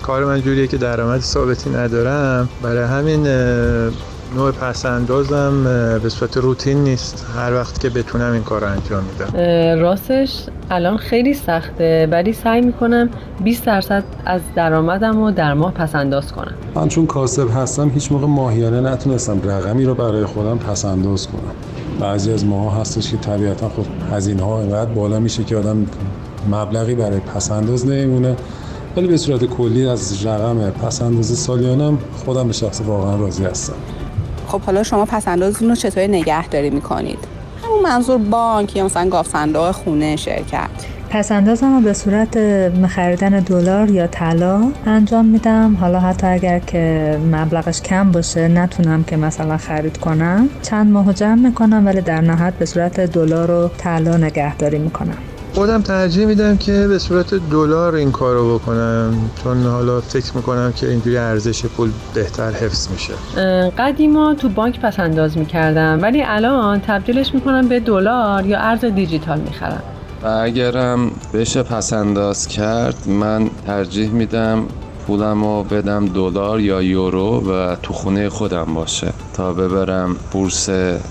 کار 0.02 0.24
من 0.24 0.40
جوریه 0.40 0.66
که 0.66 0.76
درآمد 0.76 1.20
ثابتی 1.20 1.70
ندارم. 1.70 2.48
برای 2.62 2.84
همین 2.84 3.26
نوع 4.36 4.50
پسندازم 4.50 5.64
به 6.02 6.08
صورت 6.08 6.36
روتین 6.36 6.84
نیست. 6.84 7.26
هر 7.36 7.54
وقت 7.54 7.80
که 7.80 7.90
بتونم 7.90 8.32
این 8.32 8.42
کار 8.42 8.60
رو 8.60 8.66
انجام 8.66 9.04
میدم. 9.04 9.38
راستش 9.80 10.42
الان 10.70 10.96
خیلی 10.96 11.34
سخته 11.34 12.08
ولی 12.10 12.32
سعی 12.32 12.60
می‌کنم 12.60 13.08
20 13.44 13.64
درصد 13.64 14.04
از 14.26 14.40
درآمدم 14.56 15.24
رو 15.24 15.30
در 15.30 15.54
ماه 15.54 15.72
پسنداز 15.72 16.32
کنم. 16.32 16.54
من 16.74 16.88
چون 16.88 17.06
کاسب 17.06 17.48
هستم 17.56 17.90
هیچ 17.94 18.12
موقع 18.12 18.26
ماهیانه 18.26 18.80
نتونستم 18.80 19.40
رقمی 19.44 19.84
رو 19.84 19.94
برای 19.94 20.24
خودم 20.24 20.58
پسنداز 20.58 21.26
کنم. 21.26 21.54
بعضی 22.00 22.32
از 22.32 22.44
ماها 22.44 22.80
هستش 22.80 23.10
که 23.10 23.16
طبیعتا 23.16 23.68
خب 23.68 24.14
هزینه 24.14 24.42
ها 24.42 24.60
اینقدر 24.60 24.90
بالا 24.90 25.20
میشه 25.20 25.44
که 25.44 25.56
آدم 25.56 25.86
مبلغی 26.50 26.94
برای 26.94 27.20
پسنداز 27.20 27.86
نمیمونه. 27.86 28.36
ولی 28.96 29.06
به 29.06 29.16
صورت 29.16 29.44
کلی 29.44 29.86
از 29.86 30.26
رقم 30.26 30.70
پسنداز 30.70 31.38
سالیانم 31.38 31.98
خودم 32.24 32.46
به 32.46 32.52
شخص 32.52 32.80
واقعا 32.80 33.16
راضی 33.16 33.44
هستم. 33.44 33.74
خب 34.48 34.60
حالا 34.60 34.82
شما 34.82 35.04
پسندازتون 35.04 35.68
رو 35.68 35.74
چطوری 35.74 36.08
نگهداری 36.08 36.70
می‌کنید؟ 36.70 37.18
همون 37.64 37.82
منظور 37.82 38.18
بانک 38.18 38.76
یا 38.76 38.84
مثلا 38.84 39.08
گاف 39.08 39.28
صندوق 39.28 39.70
خونه 39.70 40.16
شرکت. 40.16 40.95
پسندازم 41.10 41.74
رو 41.74 41.80
به 41.80 41.92
صورت 41.92 42.38
خریدن 42.86 43.30
دلار 43.40 43.90
یا 43.90 44.06
طلا 44.06 44.62
انجام 44.86 45.24
میدم. 45.24 45.76
حالا 45.80 46.00
حتی 46.00 46.26
اگر 46.26 46.58
که 46.58 47.16
مبلغش 47.32 47.82
کم 47.82 48.12
باشه 48.12 48.48
نتونم 48.48 49.04
که 49.04 49.16
مثلا 49.16 49.56
خرید 49.56 49.96
کنم. 49.96 50.48
چند 50.62 50.92
ماه 50.92 51.12
جمع 51.12 51.34
می‌کنم 51.48 51.86
ولی 51.86 52.00
در 52.00 52.20
نهایت 52.20 52.54
به 52.54 52.66
صورت 52.66 53.00
دلار 53.00 53.50
و 53.50 53.70
طلا 53.78 54.16
نگهداری 54.16 54.78
می‌کنم. 54.78 55.16
خودم 55.54 55.82
ترجیح 55.82 56.26
میدم 56.26 56.56
که 56.56 56.86
به 56.88 56.98
صورت 56.98 57.34
دلار 57.34 57.94
این 57.94 58.12
کارو 58.12 58.58
بکنم 58.58 59.14
چون 59.44 59.62
حالا 59.62 60.00
فکر 60.00 60.36
می‌کنم 60.36 60.72
که 60.76 60.88
اینجوری 60.88 61.16
ارزش 61.16 61.66
پول 61.66 61.90
بهتر 62.14 62.50
حفظ 62.50 62.88
میشه. 62.90 63.12
قدیما 63.78 64.34
تو 64.34 64.48
بانک 64.48 64.80
پس 64.80 65.00
انداز 65.00 65.38
می‌کردم 65.38 65.98
ولی 66.02 66.22
الان 66.26 66.80
تبدیلش 66.80 67.34
می‌کنم 67.34 67.68
به 67.68 67.80
دلار 67.80 68.46
یا 68.46 68.58
ارز 68.58 68.84
دیجیتال 68.84 69.40
می‌خرم. 69.40 69.82
اگرم 70.28 71.10
بشه 71.34 71.62
پس 71.62 71.92
انداز 71.92 72.48
کرد 72.48 73.08
من 73.08 73.50
ترجیح 73.66 74.10
میدم 74.10 74.66
پولم 75.06 75.44
رو 75.44 75.62
بدم 75.62 76.06
دلار 76.06 76.60
یا 76.60 76.82
یورو 76.82 77.50
و 77.50 77.76
تو 77.82 77.92
خونه 77.92 78.28
خودم 78.28 78.74
باشه. 78.74 79.12
تا 79.34 79.52
ببرم 79.52 80.16
بورس 80.32 80.68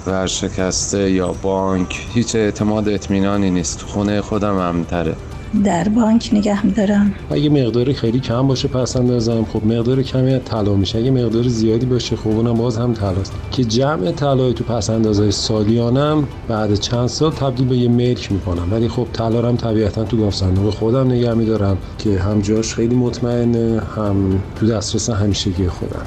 ورشکسته 0.08 1.12
یا 1.12 1.36
بانک 1.42 2.08
هیچ 2.14 2.36
اعتماد 2.36 2.90
اطمینانی 2.90 3.50
نیست. 3.50 3.80
تو 3.80 3.88
خونه 3.88 4.22
خودم 4.22 4.56
امتره 4.56 5.16
در 5.64 5.88
بانک 5.88 6.30
نگه 6.34 6.66
میدارم. 6.66 7.14
اگه 7.32 7.50
مقداری 7.50 7.94
خیلی 7.94 8.20
کم 8.20 8.48
باشه 8.48 8.68
پس 8.68 8.98
اندازم. 8.98 9.46
خب 9.54 9.66
مقدار 9.66 10.04
کمی 10.04 10.40
طلا 10.40 10.74
میشه. 10.74 11.00
اگه 11.00 11.12
مقدار 11.12 11.48
زیادی 11.48 11.86
باشه 11.86 12.16
خب 12.16 12.28
اونم 12.28 12.54
باز 12.54 12.78
هم 12.78 12.94
طلاست. 12.94 13.34
که 13.52 13.64
جمع 13.64 14.12
طلای 14.12 14.54
تو 14.54 14.64
پس 14.64 14.90
اندازهای 14.90 15.32
سالیانم 15.32 16.28
بعد 16.48 16.76
چند 16.76 17.08
سال 17.08 17.32
تبدیل 17.32 17.68
به 17.68 17.78
یه 17.78 17.90
ملک 17.90 18.32
می‌کنم. 18.32 18.68
ولی 18.72 18.88
خب 18.88 19.08
طلا 19.14 19.48
هم 19.48 19.56
طبیعتا 19.56 20.04
تو 20.04 20.18
گاف 20.18 20.36
صندوق 20.36 20.74
خودم 20.74 21.08
نگه 21.08 21.34
میدارم 21.34 21.78
که 21.98 22.20
هم 22.20 22.42
جاش 22.42 22.76
خیلی 22.76 22.96
مطمئنه 22.96 23.82
هم 23.96 24.44
تو 24.60 24.68
دسترس 24.68 25.10
همیشگی 25.10 25.68
خودم. 25.68 26.06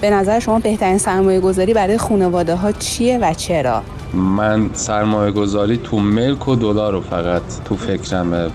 به 0.00 0.10
نظر 0.10 0.40
شما 0.40 0.58
بهترین 0.58 0.98
سرمایه 0.98 1.40
گذاری 1.40 1.74
برای 1.74 1.98
خانواده 1.98 2.54
ها 2.54 2.72
چیه 2.72 3.18
و 3.18 3.34
چرا؟ 3.34 3.82
من 4.14 4.70
سرمایه 4.72 5.32
گذاری 5.32 5.76
تو 5.76 5.98
ملک 5.98 6.48
و 6.48 6.56
دلار 6.56 6.92
رو 6.92 7.00
فقط 7.00 7.42
تو 7.64 7.76
فکرمه. 7.76 8.48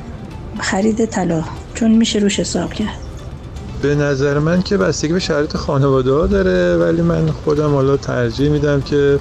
خرید 0.60 1.06
طلا 1.06 1.44
چون 1.74 1.92
میشه 1.92 2.20
روش 2.20 2.39
حساب 2.39 2.74
کرد. 2.74 2.98
به 3.82 3.96
نظر 3.96 4.39
من 4.39 4.62
که 4.62 4.78
بستگی 4.78 5.13
به 5.13 5.20
شرایط 5.20 5.58
خانواده 5.58 6.12
ها 6.12 6.28
داره 6.28 6.78
ولی 6.78 7.02
من 7.02 7.32
خودم 7.32 7.74
حالا 7.74 7.98
ترجیح 7.98 8.50
میدم 8.50 8.82
که 8.82 9.20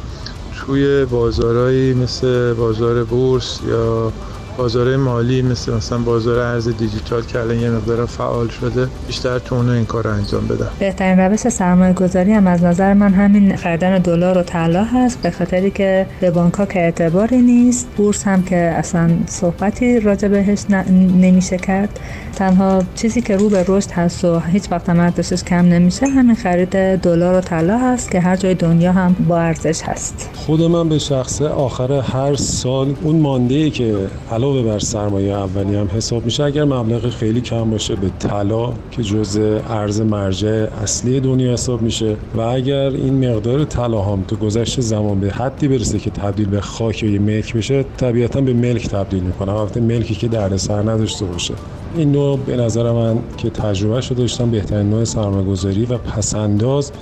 توی 0.59 1.05
بازارهایی 1.05 1.95
مثل 1.95 2.55
بازار 2.55 3.05
بورس 3.05 3.61
یا 3.69 4.13
بازار 4.57 4.97
مالی 4.97 5.43
مثل 5.43 5.75
مثلا 5.75 5.99
بازار 5.99 6.39
ارز 6.39 6.69
دیجیتال 6.69 7.23
که 7.23 7.39
الان 7.41 7.59
یه 7.59 7.71
مقدار 7.71 8.07
فعال 8.07 8.49
شده 8.49 8.89
بیشتر 9.07 9.39
تو 9.39 9.55
اونو 9.55 9.73
این 9.73 9.85
کار 9.85 10.05
رو 10.05 10.11
انجام 10.11 10.47
بدم. 10.47 10.69
بهترین 10.79 11.19
روش 11.19 11.41
سرمایه 11.41 11.93
گذاری 11.93 12.33
هم 12.33 12.47
از 12.47 12.65
نظر 12.65 12.93
من 12.93 13.15
همین 13.15 13.57
خریدن 13.57 13.99
دلار 13.99 14.39
و 14.39 14.43
طلا 14.43 14.85
هست 14.85 15.23
به 15.23 15.31
خاطری 15.31 15.71
که 15.71 16.07
به 16.21 16.31
بانک 16.31 16.55
ها 16.55 16.67
که 16.67 16.81
اعتباری 16.81 17.39
نیست 17.39 17.87
بورس 17.97 18.27
هم 18.27 18.43
که 18.43 18.57
اصلا 18.57 19.11
صحبتی 19.27 20.01
راجع 20.01 20.29
بهش 20.29 20.59
نمیشه 21.21 21.57
کرد. 21.59 22.01
تنها 22.37 22.83
چیزی 22.95 23.21
که 23.21 23.37
رو 23.37 23.49
به 23.49 23.65
رشد 23.69 23.91
هست 23.91 24.25
و 24.25 24.41
هیچ 24.41 24.65
وقت 24.71 24.89
هم 24.89 25.01
ارزشش 25.01 25.45
کم 25.45 25.57
نمیشه 25.57 26.07
همین 26.07 26.37
خرید 26.37 26.97
دلار 26.97 27.35
و 27.35 27.41
طلا 27.41 27.79
هست 27.79 28.11
که 28.11 28.21
هر 28.21 28.37
جای 28.37 28.55
دنیا 28.55 28.93
هم 28.93 29.17
با 29.29 29.39
ارزش 29.39 29.83
هست. 29.83 30.31
خود 30.35 30.63
من 30.63 30.89
به 30.89 30.99
شخصه 30.99 31.49
آخر 31.49 31.93
هر 31.93 32.35
سال 32.35 32.95
اون 33.03 33.17
مانده 33.17 33.55
ای 33.55 33.71
که 33.71 33.97
علاوه 34.43 34.63
بر 34.63 34.79
سرمایه 34.79 35.35
اولی 35.35 35.75
هم 35.75 35.89
حساب 35.97 36.25
میشه. 36.25 36.45
اگر 36.45 36.65
مبلغ 36.65 37.11
خیلی 37.11 37.41
کم 37.41 37.71
باشه 37.71 37.97
به 37.97 38.11
طلا 38.19 38.73
که 38.91 39.03
جزء 39.03 39.59
ارز 39.69 40.01
مرجع 40.01 40.67
اصلی 40.83 41.21
دنیا 41.21 41.53
حساب 41.53 41.83
میشه. 41.83 42.17
و 42.35 42.41
اگر 42.41 42.91
این 42.91 43.31
مقدار 43.31 43.65
طلا 43.65 44.03
هم 44.03 44.25
تو 44.29 44.37
گذشت 44.37 44.81
زمان 44.81 45.21
به 45.21 45.31
حدی 45.31 45.69
برسه 45.69 45.99
که 45.99 46.11
تبدیل 46.11 46.49
به 46.49 46.61
خاک 46.61 47.03
یا 47.03 47.21
ملک 47.21 47.57
بشه 47.57 47.85
طبیعتا 47.97 48.41
به 48.41 48.53
ملک 48.53 48.89
تبدیل 48.89 49.23
می‌کنه. 49.23 49.53
البته 49.53 49.81
ملکی 49.81 50.15
که 50.15 50.29
دردسر 50.29 50.91
نداشته 50.91 51.25
باشه. 51.25 51.55
این 51.97 52.13
نوع 52.13 52.39
به 52.39 52.57
نظر 52.57 52.93
من 52.93 53.19
که 53.37 53.51
تجربه 53.51 54.01
شده 54.01 54.19
داشتم 54.19 54.51
بهترین 54.51 54.91
نوع 54.91 55.05
سرمایه‌گذاری 55.05 55.85
و 55.85 55.99
پسنداز 55.99 56.93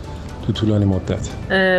تو 0.52 0.60
طولانی 0.60 0.84
مدت. 0.84 1.28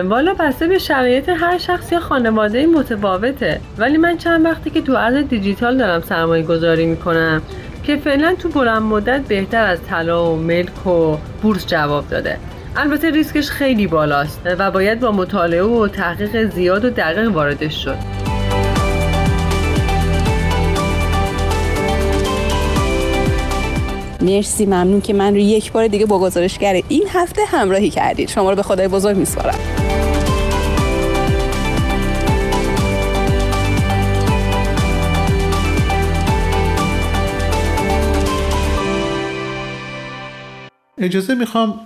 والا 0.10 0.34
بسته 0.34 0.68
به 0.68 0.78
شرایط 0.78 1.30
هر 1.30 1.58
شخص 1.58 1.92
یا 1.92 2.00
خانواده 2.00 2.66
متفاوته. 2.66 3.60
ولی 3.78 3.98
من 3.98 4.18
چند 4.18 4.46
وقتی 4.46 4.70
که 4.70 4.82
تو 4.82 4.96
ارز 4.96 5.28
دیجیتال 5.28 5.78
دارم 5.78 6.02
سرمایه 6.02 6.44
گذاری 6.44 6.86
می‌کنم 6.86 7.42
که 7.84 7.98
فعلا 7.98 8.36
تو 8.36 8.50
بلند 8.50 8.82
مدت 8.82 9.22
بهتر 9.22 9.66
از 9.66 9.80
طلا 9.90 10.32
و 10.32 10.36
ملک 10.36 10.88
و 10.88 11.18
بورس 11.42 11.68
جواب 11.68 12.10
داده. 12.10 12.38
البته 12.76 13.10
ریسکش 13.10 13.50
خیلی 13.50 13.88
بالاست 13.88 14.42
و 14.60 14.72
باید 14.72 15.00
با 15.00 15.12
مطالعه 15.12 15.64
و 15.64 15.88
تحقیق 15.88 16.50
زیاد 16.50 16.86
و 16.86 16.90
دقیق 16.90 17.32
واردش 17.32 17.84
شد. 17.84 18.21
مرسی 24.22 24.66
ممنون 24.66 25.02
که 25.02 25.14
من 25.14 25.34
رو 25.34 25.40
یک 25.40 25.72
بار 25.72 25.88
دیگه 25.88 26.06
با 26.06 26.20
گزارشگر 26.20 26.82
این 26.88 27.08
هفته 27.10 27.42
همراهی 27.48 27.90
کردید. 27.90 28.30
شما 28.30 28.50
رو 28.50 28.56
به 28.56 28.64
خدای 28.64 28.88
بزرگ 28.88 29.18
میسپارم. 29.18 29.60
اجازه 40.98 41.36
می‌خوام 41.36 41.80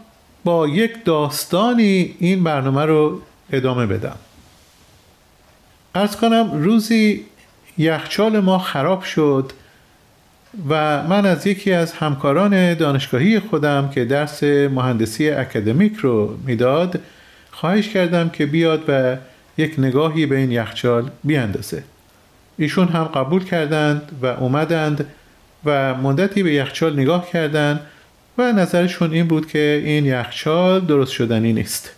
با 0.44 0.68
یک 0.68 1.06
داستانی 1.06 2.16
این 2.20 2.44
برنامه 2.44 2.86
رو 2.86 3.20
ادامه 3.52 3.86
بدم. 3.86 4.16
ارز 5.96 6.16
کنم 6.16 6.50
روزی 6.54 7.26
یخچال 7.78 8.40
ما 8.40 8.60
خراب 8.60 9.04
شد. 9.04 9.52
و 10.70 11.04
من 11.04 11.26
از 11.26 11.48
یکی 11.48 11.72
از 11.72 11.94
همکاران 11.94 12.74
دانشگاهی 12.74 13.40
خودم 13.40 13.90
که 13.90 14.06
درس 14.06 14.44
مهندسی 14.44 15.30
اکادمیک 15.30 15.96
رو 15.96 16.38
می‌داد 16.46 17.00
خواهش 17.52 17.90
کردم 17.90 18.30
که 18.30 18.46
بیاد 18.46 18.84
و 18.88 19.18
یک 19.58 19.76
نگاهی 19.78 20.26
به 20.26 20.38
این 20.38 20.52
یخچال 20.52 21.10
بیاندازه. 21.24 21.84
ایشون 22.58 22.88
هم 22.88 23.04
قبول 23.04 23.44
کردند 23.44 24.12
و 24.22 24.26
اومدند 24.26 25.06
و 25.66 25.96
مدتی 25.96 26.44
به 26.44 26.54
یخچال 26.54 26.94
نگاه 26.94 27.30
کردند 27.30 27.80
و 28.38 28.52
نظرشون 28.52 29.14
این 29.14 29.28
بود 29.28 29.48
که 29.48 29.82
این 29.86 30.06
یخچال 30.06 30.86
درست 30.86 31.12
شدنی 31.12 31.54
نیست. 31.54 31.92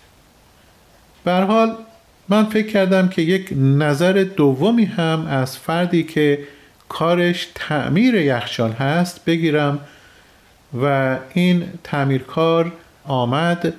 به 1.23 1.31
حال 1.31 1.75
من 2.29 2.43
فکر 2.43 2.67
کردم 2.67 3.07
که 3.07 3.21
یک 3.21 3.53
نظر 3.57 4.25
دومی 4.35 4.85
هم 4.85 5.27
از 5.27 5.57
فردی 5.57 6.03
که 6.03 6.39
کارش 6.89 7.47
تعمیر 7.55 8.15
یخچال 8.15 8.71
هست 8.71 9.25
بگیرم 9.25 9.79
و 10.81 11.17
این 11.33 11.63
تعمیرکار 11.83 12.71
آمد 13.03 13.73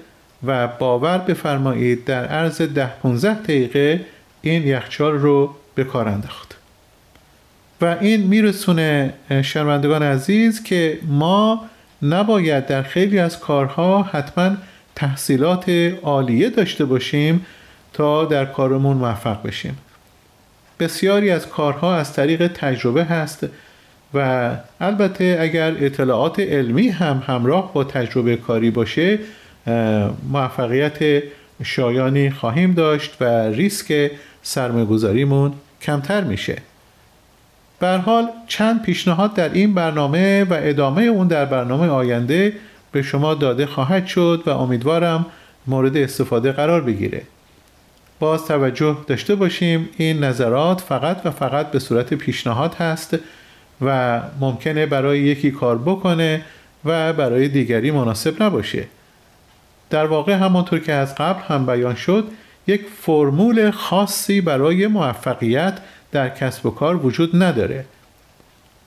و 0.46 0.68
باور 0.68 1.18
بفرمایید 1.18 2.04
در 2.04 2.24
عرض 2.24 2.62
ده 2.62 2.86
15 2.86 3.34
دقیقه 3.34 4.04
این 4.42 4.66
یخچال 4.66 5.12
رو 5.12 5.54
به 5.74 5.84
کار 5.84 6.08
انداخت. 6.08 6.56
و 7.80 7.96
این 8.00 8.22
میرسونه 8.22 9.14
شنوندگان 9.42 10.02
عزیز 10.02 10.62
که 10.62 10.98
ما 11.02 11.64
نباید 12.02 12.66
در 12.66 12.82
خیلی 12.82 13.18
از 13.18 13.40
کارها 13.40 14.02
حتما 14.02 14.56
تحصیلات 14.94 15.68
عالیه 16.02 16.50
داشته 16.50 16.84
باشیم 16.84 17.46
تا 17.92 18.24
در 18.24 18.44
کارمون 18.44 18.96
موفق 18.96 19.42
بشیم. 19.42 19.78
بسیاری 20.80 21.30
از 21.30 21.48
کارها 21.48 21.96
از 21.96 22.12
طریق 22.12 22.46
تجربه 22.54 23.04
هست 23.04 23.46
و 24.14 24.50
البته 24.80 25.38
اگر 25.40 25.84
اطلاعات 25.84 26.40
علمی 26.40 26.88
هم 26.88 27.22
همراه 27.26 27.72
با 27.72 27.84
تجربه 27.84 28.36
کاری 28.36 28.70
باشه 28.70 29.18
موفقیت 30.32 31.22
شایانی 31.64 32.30
خواهیم 32.30 32.72
داشت 32.72 33.16
و 33.20 33.24
ریسک 33.48 34.10
سرمایه‌گذاریمون 34.42 35.52
کمتر 35.82 36.24
میشه. 36.24 36.56
به 37.80 37.96
حال 37.96 38.28
چند 38.46 38.82
پیشنهاد 38.82 39.34
در 39.34 39.52
این 39.52 39.74
برنامه 39.74 40.44
و 40.44 40.58
ادامه 40.60 41.02
اون 41.02 41.28
در 41.28 41.44
برنامه 41.44 41.86
آینده 41.86 42.52
به 42.92 43.02
شما 43.02 43.34
داده 43.34 43.66
خواهد 43.66 44.06
شد 44.06 44.42
و 44.46 44.50
امیدوارم 44.50 45.26
مورد 45.66 45.96
استفاده 45.96 46.52
قرار 46.52 46.80
بگیره. 46.80 47.22
باز 48.18 48.46
توجه 48.46 48.96
داشته 49.06 49.34
باشیم 49.34 49.88
این 49.96 50.24
نظرات 50.24 50.80
فقط 50.80 51.20
و 51.24 51.30
فقط 51.30 51.70
به 51.70 51.78
صورت 51.78 52.14
پیشنهاد 52.14 52.74
هست 52.74 53.18
و 53.80 54.20
ممکنه 54.40 54.86
برای 54.86 55.20
یکی 55.20 55.50
کار 55.50 55.78
بکنه 55.78 56.42
و 56.84 57.12
برای 57.12 57.48
دیگری 57.48 57.90
مناسب 57.90 58.42
نباشه 58.42 58.84
در 59.90 60.06
واقع 60.06 60.32
همانطور 60.32 60.78
که 60.78 60.92
از 60.92 61.14
قبل 61.14 61.42
هم 61.48 61.66
بیان 61.66 61.94
شد 61.94 62.28
یک 62.66 62.86
فرمول 63.02 63.70
خاصی 63.70 64.40
برای 64.40 64.86
موفقیت 64.86 65.78
در 66.12 66.28
کسب 66.28 66.66
و 66.66 66.70
کار 66.70 67.06
وجود 67.06 67.42
نداره 67.42 67.84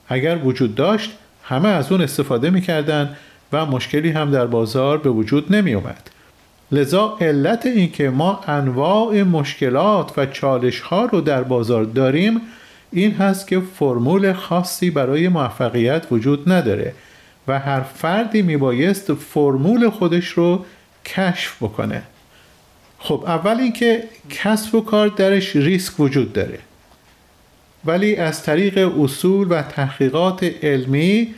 اگر 0.08 0.38
وجود 0.38 0.76
داشت 0.76 1.12
همه 1.44 1.70
از 1.70 1.92
اون 1.92 2.02
استفاده 2.02 2.50
می‌کردن 2.50 3.16
و 3.54 3.66
مشکلی 3.66 4.10
هم 4.10 4.32
در 4.32 4.46
بازار 4.46 4.98
به 4.98 5.10
وجود 5.10 5.56
نمی 5.56 5.74
اومد. 5.74 6.10
لذا 6.72 7.18
علت 7.22 7.66
اینکه 7.66 8.10
ما 8.10 8.40
انواع 8.48 9.24
مشکلات 9.24 10.18
و 10.18 10.26
چالش 10.26 10.80
ها 10.80 11.06
رو 11.06 11.22
در 11.22 11.44
بازار 11.44 11.84
داریم 11.84 12.42
این 12.92 13.12
هست 13.12 13.48
که 13.48 13.60
فرمول 13.60 14.34
خاصی 14.34 14.92
برای 14.92 15.28
موفقیت 15.28 16.06
وجود 16.12 16.52
نداره 16.52 16.94
و 17.48 17.60
هر 17.60 17.82
فردی 17.82 18.42
میبایست 18.42 19.14
فرمول 19.14 19.90
خودش 19.90 20.28
رو 20.28 20.66
کشف 21.06 21.64
بکنه. 21.64 22.04
خب 23.00 23.24
اول 23.28 23.60
اینکه 23.60 24.04
کسب 24.30 24.76
و 24.76 24.82
کار 24.82 25.08
درش 25.08 25.56
ریسک 25.56 26.00
وجود 26.00 26.34
داره. 26.34 26.60
ولی 27.86 28.16
از 28.16 28.44
طریق 28.44 29.00
اصول 29.02 29.48
و 29.50 29.62
تحقیقات 29.62 30.44
علمی 30.64 31.36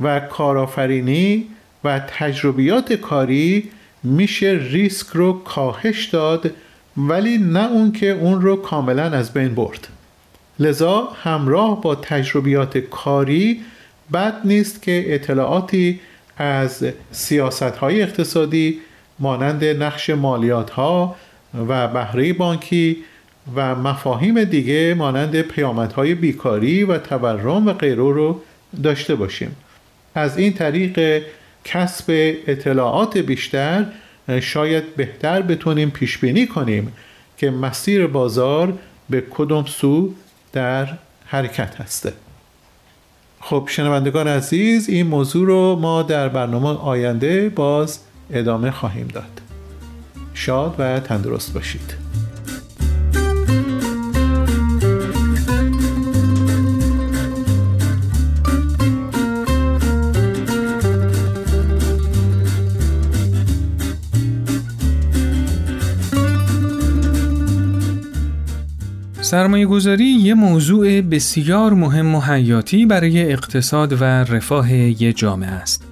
و 0.00 0.20
کارآفرینی 0.20 1.46
و 1.84 1.98
تجربیات 1.98 2.92
کاری 2.92 3.70
میشه 4.04 4.58
ریسک 4.70 5.06
رو 5.06 5.32
کاهش 5.32 6.04
داد 6.04 6.50
ولی 6.96 7.38
نه 7.38 7.70
اون 7.70 7.92
که 7.92 8.10
اون 8.10 8.40
رو 8.40 8.56
کاملا 8.56 9.04
از 9.04 9.32
بین 9.32 9.54
برد. 9.54 9.88
لذا 10.58 11.08
همراه 11.22 11.80
با 11.80 11.94
تجربیات 11.94 12.78
کاری 12.78 13.60
بد 14.12 14.34
نیست 14.44 14.82
که 14.82 15.04
اطلاعاتی 15.14 16.00
از 16.36 16.86
سیاست 17.10 17.62
های 17.62 18.02
اقتصادی 18.02 18.80
مانند 19.18 19.64
نقش 19.64 20.10
مالیات 20.10 20.70
ها 20.70 21.16
و 21.68 21.88
بهره 21.88 22.32
بانکی 22.32 22.96
و 23.54 23.74
مفاهیم 23.74 24.44
دیگه 24.44 24.94
مانند 24.94 25.40
پیامدهای 25.40 26.14
بیکاری 26.14 26.84
و 26.84 26.98
تورم 26.98 27.66
و 27.66 27.72
غیره 27.72 27.96
رو 27.96 28.40
داشته 28.82 29.14
باشیم. 29.14 29.56
از 30.14 30.38
این 30.38 30.52
طریق 30.52 31.22
کسب 31.64 32.04
اطلاعات 32.46 33.18
بیشتر 33.18 33.86
شاید 34.40 34.96
بهتر 34.96 35.42
بتونیم 35.42 35.90
پیش 35.90 36.18
بینی 36.18 36.46
کنیم 36.46 36.92
که 37.38 37.50
مسیر 37.50 38.06
بازار 38.06 38.78
به 39.10 39.20
کدام 39.20 39.64
سو 39.64 40.14
در 40.52 40.88
حرکت 41.26 41.80
هسته. 41.80 42.12
خب 43.40 43.68
شنوندگان 43.70 44.28
عزیز 44.28 44.88
این 44.88 45.06
موضوع 45.06 45.46
رو 45.46 45.76
ما 45.80 46.02
در 46.02 46.28
برنامه 46.28 46.68
آینده 46.68 47.48
باز 47.48 47.98
ادامه 48.30 48.70
خواهیم 48.70 49.06
داد. 49.06 49.40
شاد 50.34 50.74
و 50.78 51.00
تندرست 51.00 51.52
باشید. 51.52 51.94
سرمایه 69.24 69.66
گذاری 69.66 70.04
یه 70.04 70.34
موضوع 70.34 71.00
بسیار 71.00 71.72
مهم 71.72 72.14
و 72.14 72.20
حیاتی 72.20 72.86
برای 72.86 73.32
اقتصاد 73.32 73.92
و 73.92 74.04
رفاه 74.04 74.72
یه 74.72 75.12
جامعه 75.12 75.50
است. 75.50 75.84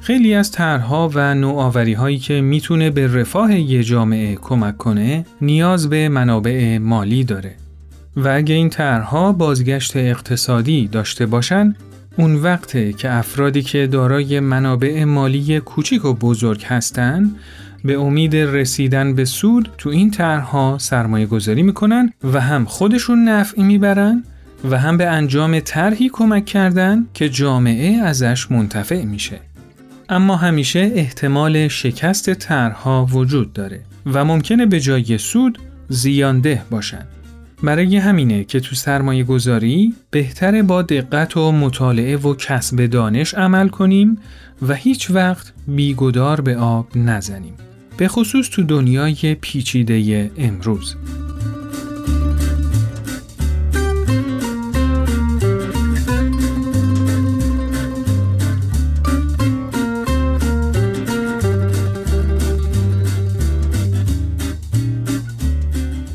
خیلی 0.00 0.34
از 0.34 0.52
طرحها 0.52 1.10
و 1.14 1.34
نوآوری 1.34 1.92
هایی 1.92 2.18
که 2.18 2.40
می‌تونه 2.40 2.90
به 2.90 3.06
رفاه 3.06 3.54
یه 3.54 3.84
جامعه 3.84 4.34
کمک 4.34 4.76
کنه 4.76 5.26
نیاز 5.40 5.90
به 5.90 6.08
منابع 6.08 6.78
مالی 6.78 7.24
داره. 7.24 7.54
و 8.16 8.28
اگه 8.28 8.54
این 8.54 8.70
طرحها 8.70 9.32
بازگشت 9.32 9.96
اقتصادی 9.96 10.88
داشته 10.88 11.26
باشن 11.26 11.74
اون 12.16 12.36
وقته 12.36 12.92
که 12.92 13.12
افرادی 13.12 13.62
که 13.62 13.86
دارای 13.86 14.40
منابع 14.40 15.04
مالی 15.04 15.60
کوچیک 15.60 16.04
و 16.04 16.14
بزرگ 16.14 16.64
هستن 16.64 17.30
به 17.84 18.00
امید 18.00 18.36
رسیدن 18.36 19.14
به 19.14 19.24
سود 19.24 19.68
تو 19.78 19.90
این 19.90 20.10
طرحها 20.10 20.78
سرمایه 20.80 21.26
گذاری 21.26 21.62
می‌کنن 21.62 22.12
و 22.32 22.40
هم 22.40 22.64
خودشون 22.64 23.28
نفعی 23.28 23.62
می‌برن 23.62 24.24
و 24.70 24.78
هم 24.78 24.96
به 24.96 25.06
انجام 25.06 25.60
طرحی 25.60 26.10
کمک 26.12 26.44
کردن 26.44 27.06
که 27.14 27.28
جامعه 27.28 27.96
ازش 27.96 28.50
منتفع 28.50 29.04
میشه. 29.04 29.40
اما 30.08 30.36
همیشه 30.36 30.92
احتمال 30.94 31.68
شکست 31.68 32.34
طرحها 32.34 33.06
وجود 33.06 33.52
داره 33.52 33.80
و 34.06 34.24
ممکنه 34.24 34.66
به 34.66 34.80
جای 34.80 35.18
سود 35.18 35.58
زیانده 35.88 36.62
باشن. 36.70 37.06
برای 37.62 37.96
همینه 37.96 38.44
که 38.44 38.60
تو 38.60 38.74
سرمایه 38.74 39.24
گذاری 39.24 39.94
بهتره 40.10 40.62
با 40.62 40.82
دقت 40.82 41.36
و 41.36 41.52
مطالعه 41.52 42.16
و 42.16 42.34
کسب 42.34 42.86
دانش 42.86 43.34
عمل 43.34 43.68
کنیم 43.68 44.18
و 44.68 44.74
هیچ 44.74 45.10
وقت 45.10 45.52
بیگدار 45.66 46.40
به 46.40 46.56
آب 46.56 46.86
نزنیم. 46.96 47.54
به 47.98 48.08
خصوص 48.08 48.48
تو 48.50 48.62
دنیای 48.62 49.34
پیچیده 49.34 50.30
امروز. 50.36 50.96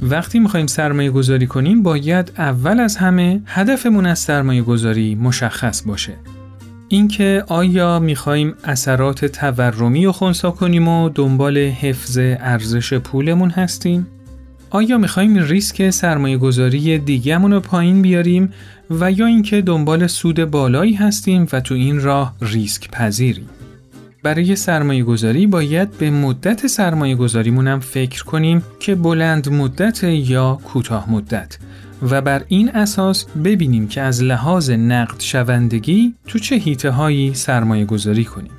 وقتی 0.02 0.40
می‌خوایم 0.40 0.68
سرمایه 0.68 1.12
گذاری 1.12 1.48
کنیم 1.48 1.84
باید 1.84 2.32
اول 2.38 2.80
از 2.80 2.98
همه 2.98 3.42
هدفمون 3.46 4.06
از 4.06 4.20
سرمایه 4.20 4.62
گذاری 4.62 5.16
مشخص 5.16 5.84
باشه. 5.88 6.14
اینکه 6.94 7.44
آیا 7.48 8.00
می‌خوایم 8.00 8.54
اثرات 8.64 9.26
تورمی 9.26 10.06
رو 10.06 10.12
خونسا 10.12 10.52
کنیم 10.52 10.88
و 10.88 11.10
دنبال 11.10 11.58
حفظ 11.58 12.18
ارزش 12.22 12.94
پولمون 12.94 13.50
هستیم؟ 13.50 14.08
آیا 14.70 14.98
می‌خوایم 14.98 15.38
ریسک 15.38 15.90
سرمایه 15.90 16.38
گذاری 16.38 16.98
دیگهمون 16.98 17.52
رو 17.52 17.60
پایین 17.60 18.02
بیاریم 18.02 18.54
و 18.90 19.12
یا 19.12 19.26
اینکه 19.26 19.62
دنبال 19.62 20.08
سود 20.08 20.46
بالایی 20.46 20.94
هستیم 20.94 21.48
و 21.54 21.60
تو 21.60 21.74
این 21.76 22.02
راه 22.02 22.36
ریسک 22.42 22.92
پذیریم؟ 22.92 23.50
برای 24.24 24.56
سرمایه 24.56 25.04
گذاری 25.04 25.48
باید 25.48 25.98
به 25.98 26.10
مدت 26.10 26.68
سرمایه 26.68 27.16
گذاریمون 27.16 27.68
هم 27.68 27.80
فکر 27.80 28.24
کنیم 28.24 28.64
که 28.80 28.96
بلند 28.96 29.50
مدت 29.50 30.04
یا 30.04 30.60
کوتاه 30.64 31.12
مدت 31.12 31.58
و 32.10 32.22
بر 32.22 32.44
این 32.48 32.70
اساس 32.70 33.26
ببینیم 33.26 33.88
که 33.88 34.02
از 34.02 34.24
لحاظ 34.24 34.70
نقد 34.70 35.22
شوندگی 35.22 36.14
تو 36.28 36.40
چه 36.40 36.56
هیته 36.56 36.90
هایی 36.90 37.34
سرمایه 37.34 37.86
گذاری 37.86 38.26
کنیم. 38.26 38.52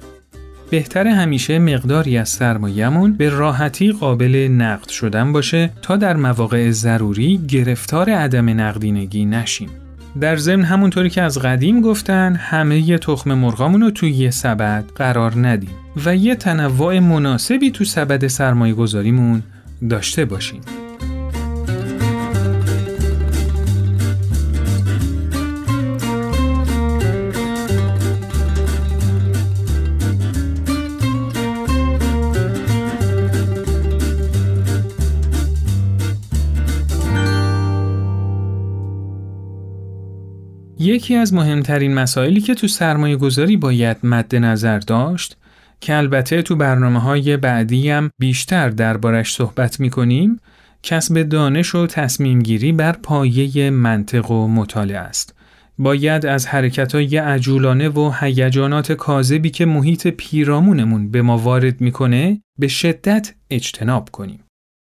بهتر 0.70 1.06
همیشه 1.06 1.58
مقداری 1.58 2.18
از 2.18 2.28
سرمایهمون 2.28 3.12
به 3.12 3.28
راحتی 3.28 3.92
قابل 3.92 4.48
نقد 4.50 4.88
شدن 4.88 5.32
باشه 5.32 5.70
تا 5.82 5.96
در 5.96 6.16
مواقع 6.16 6.70
ضروری 6.70 7.40
گرفتار 7.48 8.10
عدم 8.10 8.60
نقدینگی 8.60 9.24
نشیم. 9.24 9.83
در 10.20 10.36
ضمن 10.36 10.64
همونطوری 10.64 11.10
که 11.10 11.22
از 11.22 11.38
قدیم 11.38 11.80
گفتن 11.80 12.34
همه 12.34 12.88
ی 12.88 12.98
تخم 12.98 13.34
مرغامون 13.34 13.80
رو 13.80 13.90
توی 13.90 14.10
یه 14.10 14.30
سبد 14.30 14.84
قرار 14.94 15.48
ندیم 15.48 15.70
و 16.04 16.16
یه 16.16 16.34
تنوع 16.34 16.98
مناسبی 16.98 17.70
تو 17.70 17.84
سبد 17.84 18.26
سرمایه 18.26 18.74
گذاریمون 18.74 19.42
داشته 19.90 20.24
باشیم. 20.24 20.60
یکی 41.04 41.16
از 41.16 41.34
مهمترین 41.34 41.94
مسائلی 41.94 42.40
که 42.40 42.54
تو 42.54 42.68
سرمایه 42.68 43.16
گذاری 43.16 43.56
باید 43.56 43.96
مد 44.02 44.36
نظر 44.36 44.78
داشت 44.78 45.36
که 45.80 45.96
البته 45.96 46.42
تو 46.42 46.56
برنامه 46.56 47.00
های 47.00 47.36
بعدی 47.36 47.90
هم 47.90 48.10
بیشتر 48.18 48.68
دربارش 48.68 49.34
صحبت 49.34 49.80
می 49.80 49.90
کنیم 49.90 50.40
کسب 50.82 51.22
دانش 51.22 51.74
و 51.74 51.86
تصمیم 51.86 52.42
گیری 52.42 52.72
بر 52.72 52.92
پایه 52.92 53.70
منطق 53.70 54.30
و 54.30 54.48
مطالعه 54.48 54.98
است. 54.98 55.34
باید 55.78 56.26
از 56.26 56.46
حرکت 56.46 56.94
های 56.94 57.16
عجولانه 57.16 57.88
و 57.88 58.12
هیجانات 58.20 58.92
کاذبی 58.92 59.50
که 59.50 59.66
محیط 59.66 60.06
پیرامونمون 60.06 61.10
به 61.10 61.22
ما 61.22 61.38
وارد 61.38 61.80
می‌کنه 61.80 62.40
به 62.58 62.68
شدت 62.68 63.34
اجتناب 63.50 64.08
کنیم. 64.12 64.40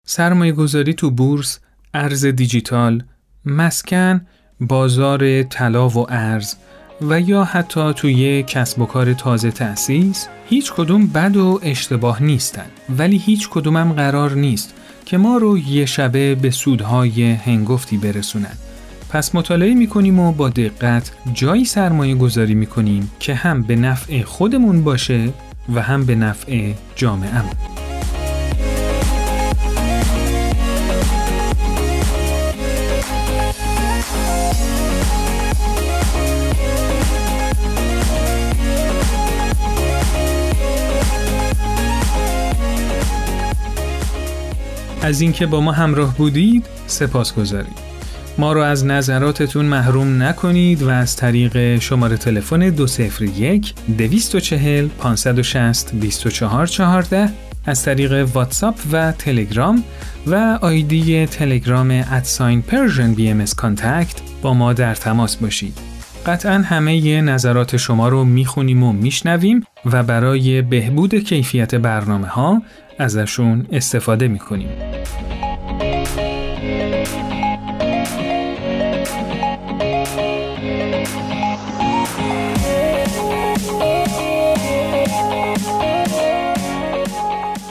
سرمایه 0.06 0.52
گذاری 0.52 0.94
تو 0.94 1.10
بورس، 1.10 1.60
ارز 1.94 2.26
دیجیتال، 2.26 3.02
مسکن 3.44 4.26
بازار 4.60 5.42
طلا 5.42 5.88
و 5.88 6.12
ارز 6.12 6.54
و 7.00 7.20
یا 7.20 7.44
حتی 7.44 7.92
توی 7.92 8.42
کسب 8.42 8.80
و 8.80 8.86
کار 8.86 9.14
تازه 9.14 9.50
تأسیس 9.50 10.28
هیچ 10.48 10.72
کدوم 10.72 11.06
بد 11.06 11.36
و 11.36 11.60
اشتباه 11.62 12.22
نیستن. 12.22 12.66
ولی 12.98 13.16
هیچ 13.16 13.48
کدومم 13.48 13.92
قرار 13.92 14.34
نیست 14.34 14.74
که 15.04 15.16
ما 15.16 15.36
رو 15.36 15.58
یه 15.58 15.86
شبه 15.86 16.34
به 16.34 16.50
سودهای 16.50 17.32
هنگفتی 17.32 17.96
برسونن. 17.96 18.56
پس 19.10 19.34
مطالعه 19.34 19.74
می‌کنیم 19.74 20.20
و 20.20 20.32
با 20.32 20.48
دقت 20.48 21.12
جایی 21.32 21.64
سرمایه 21.64 22.14
گذاری 22.14 22.54
می‌کنیم 22.54 23.10
که 23.20 23.34
هم 23.34 23.62
به 23.62 23.76
نفع 23.76 24.22
خودمون 24.22 24.84
باشه 24.84 25.28
و 25.74 25.82
هم 25.82 26.06
به 26.06 26.14
نفع 26.14 26.72
جامعه 26.96 27.34
از 45.06 45.20
اینکه 45.20 45.46
با 45.46 45.60
ما 45.60 45.72
همراه 45.72 46.16
بودید 46.16 46.66
سپاسگزاریم. 46.86 47.78
ما 48.38 48.52
رو 48.52 48.60
از 48.60 48.84
نظراتتون 48.84 49.64
محروم 49.64 50.22
نکنید 50.22 50.82
و 50.82 50.88
از 50.88 51.16
طریق 51.16 51.78
شماره 51.78 52.16
تلفن 52.16 52.70
201 52.70 53.74
240 53.98 54.88
560 54.88 55.94
2414 55.94 57.28
از 57.66 57.82
طریق 57.82 58.28
واتساپ 58.34 58.74
و 58.92 59.12
تلگرام 59.12 59.84
و 60.26 60.58
آیدی 60.62 61.26
تلگرام 61.26 61.90
at 61.90 62.62
sign 62.62 63.14
Persian 63.14 63.28
BM 63.30 63.44
با 64.42 64.54
ما 64.54 64.72
در 64.72 64.94
تماس 64.94 65.36
باشید. 65.36 65.95
قطعا 66.26 66.58
همه 66.58 67.20
نظرات 67.20 67.76
شما 67.76 68.08
رو 68.08 68.24
می‌خونیم 68.24 68.82
و 68.82 68.92
میشنویم 68.92 69.64
و 69.84 70.02
برای 70.02 70.62
بهبود 70.62 71.14
کیفیت 71.14 71.74
برنامه 71.74 72.26
ها 72.26 72.62
ازشون 72.98 73.66
استفاده 73.72 74.28
می‌کنیم. 74.28 74.68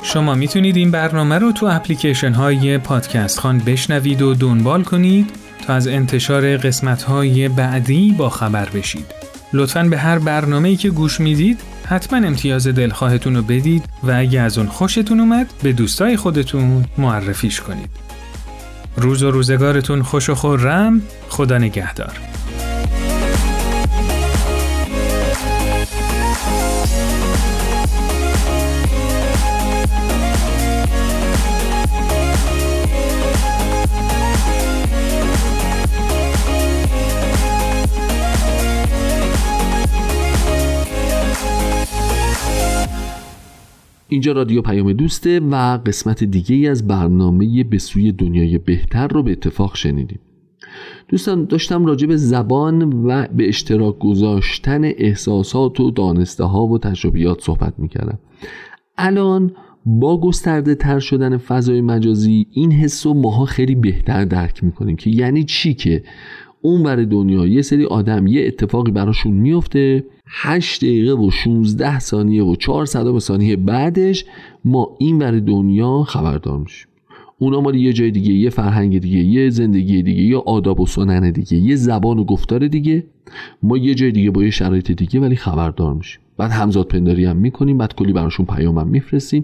شما 0.03 0.35
می‌تونید 0.35 0.77
این 0.77 0.91
برنامه 0.91 1.37
رو 1.37 1.51
تو 1.51 1.65
اپلیکیشن 1.65 2.33
های 2.33 2.77
پادکست 2.77 3.39
خان 3.39 3.57
بشنوید 3.57 4.21
و 4.21 4.33
دنبال 4.33 4.83
کنید 4.83 5.44
تا 5.67 5.73
از 5.73 5.87
انتشار 5.87 6.57
قسمت 6.57 7.03
های 7.03 7.49
بعدی 7.49 8.15
با 8.17 8.29
خبر 8.29 8.69
بشید. 8.69 9.05
لطفا 9.53 9.83
به 9.83 9.97
هر 9.97 10.19
برنامه‌ای 10.19 10.75
که 10.75 10.89
گوش 10.89 11.19
می‌دید 11.19 11.59
حتما 11.85 12.27
امتیاز 12.27 12.67
دلخواهتون 12.67 13.35
رو 13.35 13.41
بدید 13.41 13.83
و 14.03 14.11
اگه 14.11 14.41
از 14.41 14.57
اون 14.57 14.67
خوشتون 14.67 15.19
اومد 15.19 15.47
به 15.63 15.73
دوستای 15.73 16.17
خودتون 16.17 16.85
معرفیش 16.97 17.61
کنید. 17.61 17.89
روز 18.97 19.23
و 19.23 19.31
روزگارتون 19.31 20.01
خوش 20.03 20.29
و 20.29 20.35
خورم 20.35 21.01
خدا 21.29 21.57
نگهدار. 21.57 22.34
اینجا 44.15 44.31
رادیو 44.31 44.61
پیام 44.61 44.93
دوسته 44.93 45.39
و 45.39 45.77
قسمت 45.77 46.23
دیگه 46.23 46.69
از 46.69 46.87
برنامه 46.87 47.63
به 47.63 47.77
سوی 47.77 48.11
دنیای 48.11 48.57
بهتر 48.57 49.07
رو 49.07 49.23
به 49.23 49.31
اتفاق 49.31 49.75
شنیدیم. 49.75 50.19
دوستان 51.07 51.45
داشتم 51.45 51.85
راجع 51.85 52.07
به 52.07 52.17
زبان 52.17 52.83
و 53.05 53.27
به 53.27 53.47
اشتراک 53.47 53.99
گذاشتن 53.99 54.83
احساسات 54.83 55.79
و 55.79 55.91
دانسته 55.91 56.43
ها 56.43 56.67
و 56.67 56.77
تجربیات 56.77 57.41
صحبت 57.41 57.73
می‌کردم. 57.77 58.19
الان 58.97 59.51
با 59.85 60.21
گسترده 60.21 60.75
تر 60.75 60.99
شدن 60.99 61.37
فضای 61.37 61.81
مجازی 61.81 62.47
این 62.51 62.71
حس 62.71 63.05
رو 63.05 63.13
ماها 63.13 63.45
خیلی 63.45 63.75
بهتر 63.75 64.25
درک 64.25 64.63
می‌کنیم 64.63 64.95
که 64.95 65.09
یعنی 65.09 65.43
چی 65.43 65.73
که 65.73 66.03
اون 66.61 66.83
برای 66.83 67.05
دنیا 67.05 67.45
یه 67.45 67.61
سری 67.61 67.85
آدم 67.85 68.27
یه 68.27 68.47
اتفاقی 68.47 68.91
براشون 68.91 69.33
میفته 69.33 70.03
8 70.27 70.81
دقیقه 70.81 71.13
و 71.13 71.31
16 71.31 71.99
ثانیه 71.99 72.43
و 72.43 72.55
4 72.55 72.85
صدام 72.85 73.19
ثانیه 73.19 73.55
بعدش 73.55 74.25
ما 74.65 74.89
این 74.99 75.19
برای 75.19 75.41
دنیا 75.41 76.03
خبردار 76.03 76.59
میشیم. 76.59 76.87
اونا 77.39 77.61
مال 77.61 77.75
یه 77.75 77.93
جای 77.93 78.11
دیگه 78.11 78.33
یه 78.33 78.49
فرهنگ 78.49 78.99
دیگه 78.99 79.17
یه 79.17 79.49
زندگی 79.49 80.03
دیگه 80.03 80.21
یا 80.21 80.39
آداب 80.39 80.79
و 80.79 80.85
سنن 80.85 81.31
دیگه 81.31 81.57
یه 81.57 81.75
زبان 81.75 82.19
و 82.19 82.23
گفتار 82.23 82.67
دیگه. 82.67 83.03
ما 83.63 83.77
یه 83.77 83.95
جای 83.95 84.11
دیگه 84.11 84.31
با 84.31 84.43
یه 84.43 84.49
شرایط 84.49 84.91
دیگه 84.91 85.19
ولی 85.19 85.35
خبردار 85.35 85.93
میشیم. 85.93 86.21
بعد 86.37 86.51
همزاد 86.51 86.87
پنداری 86.87 87.25
هم 87.25 87.37
می‌کنیم 87.37 87.77
بعد 87.77 87.95
کلی 87.95 88.13
براشون 88.13 88.45
پیام 88.45 88.77
هم 88.77 88.87
میفرستیم. 88.87 89.43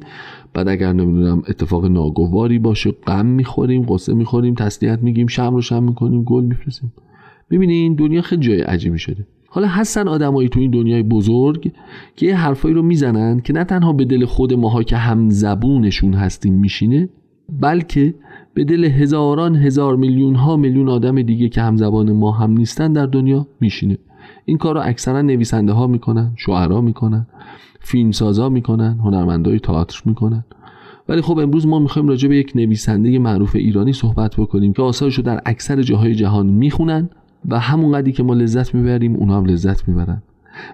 بعد 0.54 0.67
اگر 0.67 0.94
نمی‌دونم 0.94 1.44
اتفاق 1.48 1.86
ناگواری 1.86 2.60
باشه 2.60 2.91
غم 2.91 3.26
می‌خوریم 3.26 3.86
قصه 3.89 4.13
می‌خوریم 4.13 4.56
تسلیت 4.56 5.00
میگیم 5.02 5.28
شم 5.28 5.56
رو 5.56 5.62
شم 5.62 5.84
می‌کنیم 5.84 6.24
گل 6.24 6.44
میفرستیم. 6.44 6.94
ببینین 7.52 7.96
دنیا 7.96 8.22
خیلی 8.22 8.41
جای 8.41 8.62
عجیبی 8.62 9.00
شده. 9.00 9.28
حالا 9.54 9.68
هستن 9.68 10.08
آدمایی 10.08 10.50
تو 10.50 10.60
این 10.60 10.72
دنیای 10.72 11.04
بزرگ 11.04 11.72
که 12.16 12.26
یه 12.26 12.38
حرفایی 12.38 12.76
رو 12.76 12.82
می‌زنن 12.82 13.40
که 13.40 13.54
نه 13.54 13.64
تنها 13.64 13.94
به 13.94 14.06
دل 14.06 14.26
خود 14.26 14.54
ماها 14.54 14.84
که 14.84 14.98
هم 14.98 15.30
زبونشون 15.30 16.14
هستیم 16.14 16.54
میشینه 16.54 17.10
بلکه 17.62 18.14
به 18.54 18.64
دل 18.64 18.84
هزاران 18.84 19.56
هزار 19.56 19.96
میلیون 19.96 20.36
ها 20.36 20.58
میلیون 20.58 20.90
آدم 20.90 21.22
دیگه 21.22 21.50
که 21.50 21.62
هم 21.62 21.78
زبان 21.78 22.12
ما 22.12 22.32
هم 22.32 22.52
نیستن 22.52 22.94
در 22.94 23.06
دنیا 23.06 23.48
میشینه. 23.62 23.98
این 24.46 24.58
کار 24.58 24.76
رو 24.76 24.82
اکثرا 24.84 25.22
نویسنده 25.22 25.74
ها 25.74 25.88
می‌کنن 25.88 26.32
شعرا 26.36 26.82
می‌کنن 26.82 27.28
فیلمسازا 27.80 28.50
می‌کنن 28.50 29.00
هنرمندای 29.04 29.60
تئاتر 29.60 30.02
می‌کنن. 30.06 30.46
ولی 31.10 31.22
خب 31.22 31.40
امروز 31.40 31.68
ما 31.68 31.80
می‌خوایم 31.80 32.08
راجع 32.08 32.30
به 32.30 32.38
یک 32.38 32.52
نویسنده 32.56 33.20
معروف 33.20 33.56
ایرانی 33.56 33.94
صحبت 33.94 34.36
بکنیم 34.36 34.74
که 34.74 34.82
آثارش 34.82 35.16
رو 35.16 35.24
در 35.24 35.42
اکثر 35.46 35.82
جاهای 35.82 36.16
جهان 36.16 36.46
می‌خونن 36.46 37.10
و 37.49 37.60
همون 37.60 37.91
قدری 37.91 38.12
که 38.12 38.23
ما 38.23 38.34
لذت 38.34 38.75
می‌بریم 38.75 39.15
اونا 39.15 39.38
هم 39.38 39.45
لذت 39.45 39.88
می‌برن. 39.88 40.23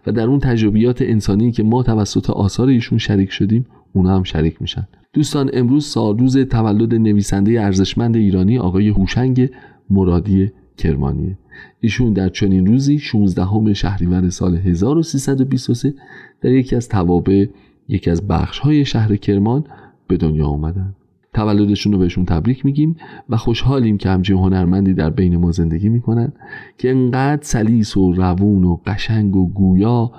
و 0.08 0.12
در 0.12 0.28
اون 0.28 0.40
تجربیات 0.40 1.02
انسانی 1.02 1.52
که 1.52 1.64
ما 1.64 1.84
توسط 1.84 2.30
آثار 2.30 2.68
ایشون 2.68 2.98
شریک 2.98 3.32
شدیم 3.32 3.66
اونا 3.94 4.16
هم 4.16 4.24
شریک 4.24 4.62
میشن. 4.62 4.88
دوستان 5.14 5.50
امروز 5.54 5.86
سالروز 5.86 6.38
تولد 6.38 6.96
نویسنده 6.96 7.62
ارزشمند 7.62 8.16
ایرانی 8.16 8.58
آقای 8.58 8.90
هوشنگ 8.90 9.50
مرادی 9.90 10.52
کرمانیه. 10.78 11.38
ایشون 11.80 12.14
در 12.14 12.30
چنین 12.30 12.66
روزی 12.66 13.00
16 13.00 13.74
شهریور 13.74 14.30
سال 14.30 14.56
1323 14.56 15.94
در 16.42 16.52
یکی 16.52 16.76
از 16.76 16.90
توابع 16.90 17.46
یکی 17.88 18.10
از 18.10 18.28
بخش 18.28 18.60
های 18.60 18.86
شهر 18.86 19.16
کرمان 19.16 19.64
به 20.08 20.18
دنیا 20.18 20.46
آمدن 20.46 20.96
تولدشون 21.38 21.94
رو 21.94 22.00
بهشون 22.00 22.26
تبریک 22.26 22.66
میگیم 22.66 22.96
و 23.30 23.38
خوشحالیم 23.38 23.98
که 23.98 24.10
همچین 24.10 24.38
هنرمندی 24.38 24.94
در 24.94 25.10
بین 25.10 25.38
ما 25.38 25.52
زندگی 25.52 25.90
می‌کنن 25.90 26.34
که 26.78 26.92
انقدر 26.92 27.42
سلیس 27.42 27.98
و 27.98 28.12
روون 28.12 28.64
و 28.64 28.78
قشنگ 28.86 29.36
و 29.36 29.50
گویا 29.50 30.12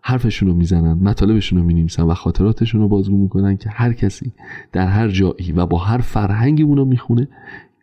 حرفشون 0.00 0.48
رو 0.48 0.54
می‌زنن 0.54 0.92
مطالبشون 0.92 1.58
رو 1.58 1.64
مینیمسن 1.64 2.02
و 2.02 2.14
خاطراتشون 2.14 2.80
رو 2.80 2.88
بازگو 2.88 3.16
می‌کنن 3.16 3.56
که 3.56 3.70
هر 3.70 3.92
کسی 3.92 4.32
در 4.72 4.86
هر 4.86 5.08
جایی 5.08 5.52
و 5.56 5.66
با 5.66 5.78
هر 5.78 5.98
فرهنگی 5.98 6.62
اونو 6.62 6.84
می‌خونه 6.84 7.28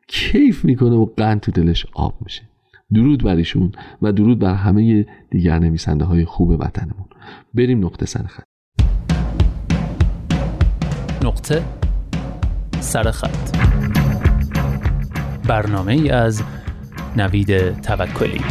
کیف 0.08 0.66
می‌کنه 0.66 0.96
و 0.96 1.06
قند 1.18 1.40
تو 1.40 1.52
دلش 1.52 1.86
آب 1.94 2.14
میشه. 2.22 2.42
درود 2.94 3.24
بر 3.24 3.36
ایشون 3.36 3.72
و 4.02 4.12
درود 4.12 4.40
بر 4.40 4.54
همه 4.54 5.06
دیگر 5.30 5.60
نویسنده 5.60 6.06
های 6.06 6.26
خوب 6.26 6.50
وطنمون. 6.50 7.06
بریم 7.54 7.86
نقطه 7.86 8.06
سر 8.06 8.24
خط. 8.24 8.44
نقطه 11.24 11.79
سرخط 12.82 13.58
برنامه 15.48 15.94
ای 15.94 16.10
از 16.10 16.44
نوید 17.16 17.82
توکلی. 17.82 18.42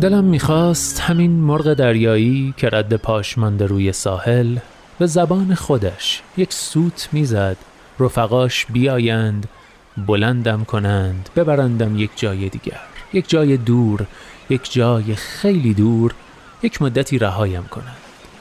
دلم 0.00 0.24
می‌خواست 0.24 1.00
همین 1.00 1.30
مرغ 1.30 1.74
دریایی 1.74 2.54
که 2.56 2.68
رد 2.72 2.96
پاش 2.96 3.38
مانده 3.38 3.66
روی 3.66 3.92
ساحل 3.92 4.58
به 4.98 5.06
زبان 5.06 5.54
خودش 5.54 6.22
یک 6.36 6.52
سوت 6.52 7.08
می‌زد. 7.12 7.56
رفقاش 8.00 8.66
بیایند 8.66 9.48
بلندم 9.96 10.64
کنند 10.64 11.28
ببرندم 11.36 11.98
یک 11.98 12.10
جای 12.16 12.48
دیگر. 12.48 12.80
یک 13.12 13.28
جای 13.28 13.56
دور 13.56 14.06
یک 14.50 14.72
جای 14.72 15.14
خیلی 15.14 15.74
دور 15.74 16.14
یک 16.62 16.82
مدتی 16.82 17.18
رهایم 17.18 17.64
کنند. 17.64 17.96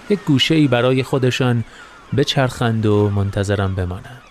یک 0.09 0.19
گوشه 0.19 0.55
ای 0.55 0.67
برای 0.67 1.03
خودشان 1.03 1.63
بچرخند 2.17 2.85
و 2.85 3.09
منتظرم 3.09 3.75
بمانند. 3.75 4.21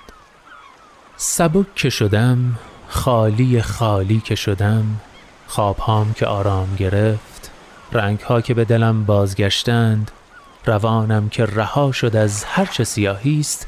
سبک 1.16 1.74
که 1.74 1.90
شدم 1.90 2.58
خالی 2.88 3.62
خالی 3.62 4.20
که 4.20 4.34
شدم 4.34 4.84
خوابهام 5.46 6.12
که 6.12 6.26
آرام 6.26 6.76
گرفت 6.78 7.50
رنگها 7.92 8.40
که 8.40 8.54
به 8.54 8.64
دلم 8.64 9.04
بازگشتند 9.04 10.10
روانم 10.66 11.28
که 11.28 11.46
رها 11.46 11.92
شد 11.92 12.16
از 12.16 12.44
هرچه 12.44 12.84
سیاهی 12.84 13.40
است 13.40 13.66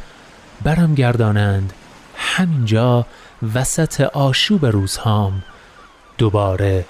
برم 0.63 0.95
گردانند. 0.95 1.73
همینجا 2.17 3.07
وسط 3.55 4.01
آشوب 4.01 4.67
روزهام 4.67 5.43
دوباره 6.19 6.85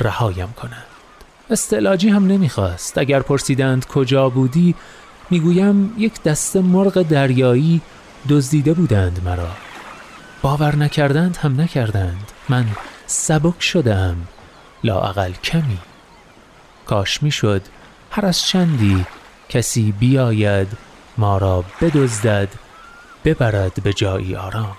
رهایم 0.00 0.52
کنند. 0.52 0.84
استعلاجی 1.50 2.08
هم 2.08 2.26
نمی‌خواست. 2.26 2.98
اگر 2.98 3.20
پرسیدند 3.20 3.86
کجا 3.86 4.28
بودی 4.28 4.74
می‌گویم 5.30 5.94
یک 5.98 6.22
دست 6.22 6.56
مرغ 6.56 7.02
دریایی 7.02 7.80
دزدیده 8.28 8.74
بودند 8.74 9.20
مرا. 9.24 9.48
باور 10.42 10.76
نکردند 10.76 11.36
هم 11.36 11.60
نکردند. 11.60 12.32
من 12.48 12.66
سبک 13.06 13.62
شدم 13.62 14.16
لااقل 14.84 15.32
کمی. 15.32 15.78
کاش 16.86 17.22
می‌شد 17.22 17.62
هر 18.10 18.26
از 18.26 18.42
چندی 18.42 19.06
کسی 19.48 19.92
بیاید 19.92 20.68
ما 21.18 21.38
را 21.38 21.64
بدزدد 21.80 22.48
ببرد 23.24 23.82
به 23.82 23.92
جایی 23.92 24.36
آرام. 24.36 24.76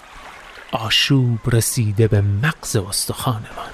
آشوب 0.71 1.39
رسیده 1.51 2.07
به 2.07 2.21
مغز 2.21 2.75
استخوانمان. 2.75 3.71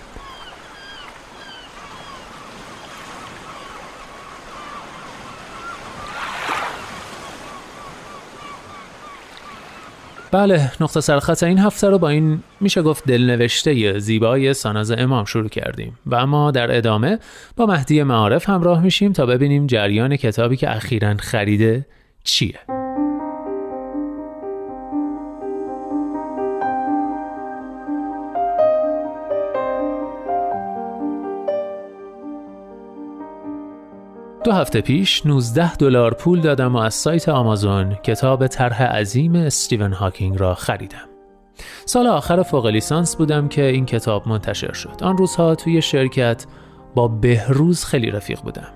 بله 10.31 10.71
نقطه 10.81 11.01
سرخط 11.01 11.43
این 11.43 11.59
هفته 11.59 11.89
رو 11.89 11.97
با 11.97 12.09
این 12.09 12.43
میشه 12.59 12.81
گفت 12.81 13.05
دلنوشته 13.05 13.99
زیبای 13.99 14.53
ساناز 14.53 14.91
امام 14.91 15.25
شروع 15.25 15.49
کردیم. 15.49 15.99
و 16.05 16.15
اما 16.15 16.51
در 16.51 16.77
ادامه 16.77 17.19
با 17.55 17.65
مهدی 17.65 18.03
معارف 18.03 18.49
همراه 18.49 18.83
میشیم 18.83 19.13
تا 19.13 19.25
ببینیم 19.25 19.67
جریان 19.67 20.15
کتابی 20.15 20.57
که 20.57 20.75
اخیرا 20.75 21.15
خریده 21.17 21.85
چیه. 22.23 22.76
هفته 34.61 34.81
پیش 34.81 35.25
19 35.25 35.75
دلار 35.75 36.13
پول 36.13 36.41
دادم 36.41 36.75
و 36.75 36.77
از 36.77 36.93
سایت 36.93 37.29
آمازون 37.29 37.95
کتاب 37.95 38.47
طرح 38.47 38.83
عظیم 38.83 39.35
استیون 39.35 39.93
هاکینگ 39.93 40.39
را 40.39 40.55
خریدم. 40.55 41.07
سال 41.85 42.07
آخر 42.07 42.43
فوق 42.43 42.65
لیسانس 42.65 43.15
بودم 43.15 43.47
که 43.47 43.63
این 43.65 43.85
کتاب 43.85 44.27
منتشر 44.27 44.73
شد. 44.73 44.95
آن 45.01 45.17
روزها 45.17 45.55
توی 45.55 45.81
شرکت 45.81 46.45
با 46.95 47.07
بهروز 47.07 47.85
خیلی 47.85 48.11
رفیق 48.11 48.41
بودم. 48.41 48.67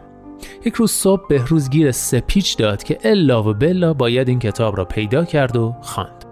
یک 0.65 0.73
روز 0.73 0.91
صبح 0.91 1.27
بهروز 1.29 1.69
گیر 1.69 1.91
سپیچ 1.91 2.57
داد 2.57 2.83
که 2.83 2.97
الا 3.03 3.43
و 3.43 3.53
بلا 3.53 3.93
باید 3.93 4.29
این 4.29 4.39
کتاب 4.39 4.77
را 4.77 4.85
پیدا 4.85 5.25
کرد 5.25 5.57
و 5.57 5.75
خواند. 5.81 6.25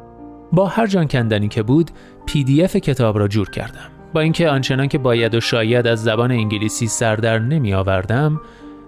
با 0.52 0.68
هر 0.68 0.88
جان 0.88 1.08
کندنی 1.08 1.48
که 1.48 1.64
بود 1.64 1.92
پی 2.26 2.44
دی 2.44 2.64
اف 2.64 2.76
کتاب 2.76 3.20
را 3.20 3.28
جور 3.28 3.50
کردم. 3.50 3.90
با 4.14 4.22
اینکه 4.22 4.50
آنچنان 4.50 4.88
که 4.88 4.98
باید 4.98 5.36
و 5.36 5.40
شاید 5.42 5.88
از 5.88 6.04
زبان 6.04 6.32
انگلیسی 6.32 6.88
سر 6.88 7.16
در 7.16 7.40
نمی 7.40 7.74
آوردم 7.74 8.42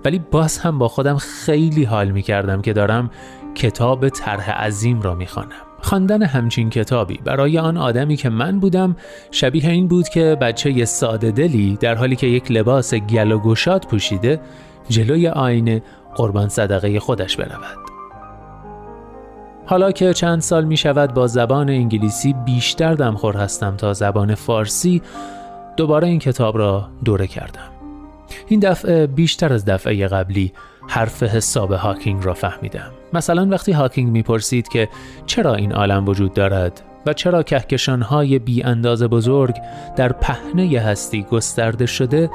ولی 0.05 0.19
باز 0.31 0.57
هم 0.57 0.79
با 0.79 0.87
خودم 0.87 1.17
خیلی 1.17 1.83
حال 1.83 2.11
می 2.11 2.21
کردم 2.21 2.61
که 2.61 2.73
دارم 2.73 3.09
کتاب 3.55 4.09
طرح 4.09 4.51
عظیم 4.51 5.01
را 5.01 5.15
می 5.15 5.27
خوانم. 5.27 5.71
خواندن 5.81 6.23
همچین 6.23 6.69
کتابی 6.69 7.19
برای 7.25 7.57
آن 7.57 7.77
آدمی 7.77 8.15
که 8.15 8.29
من 8.29 8.59
بودم 8.59 8.95
شبیه 9.31 9.69
این 9.69 9.87
بود 9.87 10.09
که 10.09 10.37
بچه 10.41 10.71
ی 10.71 10.85
ساده 10.85 11.31
دلی 11.31 11.77
در 11.79 11.95
حالی 11.95 12.15
که 12.15 12.27
یک 12.27 12.51
لباس 12.51 12.93
گل 12.93 13.31
و 13.31 13.39
گشاد 13.39 13.85
پوشیده 13.85 14.39
جلوی 14.89 15.27
آینه 15.27 15.81
قربان 16.15 16.49
صدقه 16.49 16.99
خودش 16.99 17.37
برود. 17.37 17.77
حالا 19.65 19.91
که 19.91 20.13
چند 20.13 20.41
سال 20.41 20.65
می 20.65 20.77
شود 20.77 21.13
با 21.13 21.27
زبان 21.27 21.69
انگلیسی 21.69 22.33
بیشتر 22.33 22.93
دمخور 22.93 23.37
هستم 23.37 23.75
تا 23.77 23.93
زبان 23.93 24.35
فارسی 24.35 25.01
دوباره 25.77 26.07
این 26.07 26.19
کتاب 26.19 26.57
را 26.57 26.89
دوره 27.05 27.27
کردم. 27.27 27.70
این 28.51 28.59
دفعه 28.59 29.07
بیشتر 29.07 29.53
از 29.53 29.65
دفعه 29.65 30.07
قبلی 30.07 30.53
حرف 30.87 31.23
حساب 31.23 31.71
هاکینگ 31.71 32.25
را 32.25 32.33
فهمیدم 32.33 32.91
مثلا 33.13 33.47
وقتی 33.51 33.71
هاکینگ 33.71 34.11
می‌پرسید 34.11 34.67
که 34.67 34.89
چرا 35.25 35.55
این 35.55 35.73
عالم 35.73 36.07
وجود 36.07 36.33
دارد 36.33 36.81
و 37.05 37.13
چرا 37.13 37.43
کهکشانهای 37.43 38.39
بی 38.39 38.63
انداز 38.63 39.03
بزرگ 39.03 39.55
در 39.95 40.11
پهنه 40.11 40.79
هستی 40.79 41.23
گسترده 41.23 41.85
شده 41.85 42.29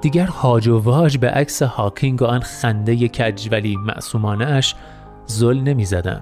دیگر 0.00 0.26
هاج 0.26 0.68
و 0.68 0.78
واج 0.78 1.18
به 1.18 1.30
عکس 1.30 1.62
هاکینگ 1.62 2.22
و 2.22 2.24
آن 2.24 2.40
خنده 2.40 3.08
کج 3.08 3.48
ولی 3.50 3.76
معصومانه 3.76 4.46
اش 4.46 4.74
زل 5.26 5.60
نمی 5.60 5.84
زدم. 5.84 6.20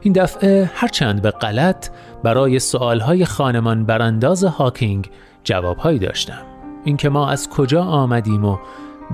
این 0.00 0.12
دفعه 0.12 0.70
هرچند 0.74 1.22
به 1.22 1.30
غلط 1.30 1.88
برای 2.24 2.58
سوالهای 2.58 3.24
خانمان 3.24 3.86
برانداز 3.86 4.44
هاکینگ 4.44 5.10
جوابهایی 5.44 5.98
داشتم 5.98 6.55
اینکه 6.86 7.08
ما 7.08 7.28
از 7.28 7.48
کجا 7.48 7.82
آمدیم 7.82 8.44
و 8.44 8.58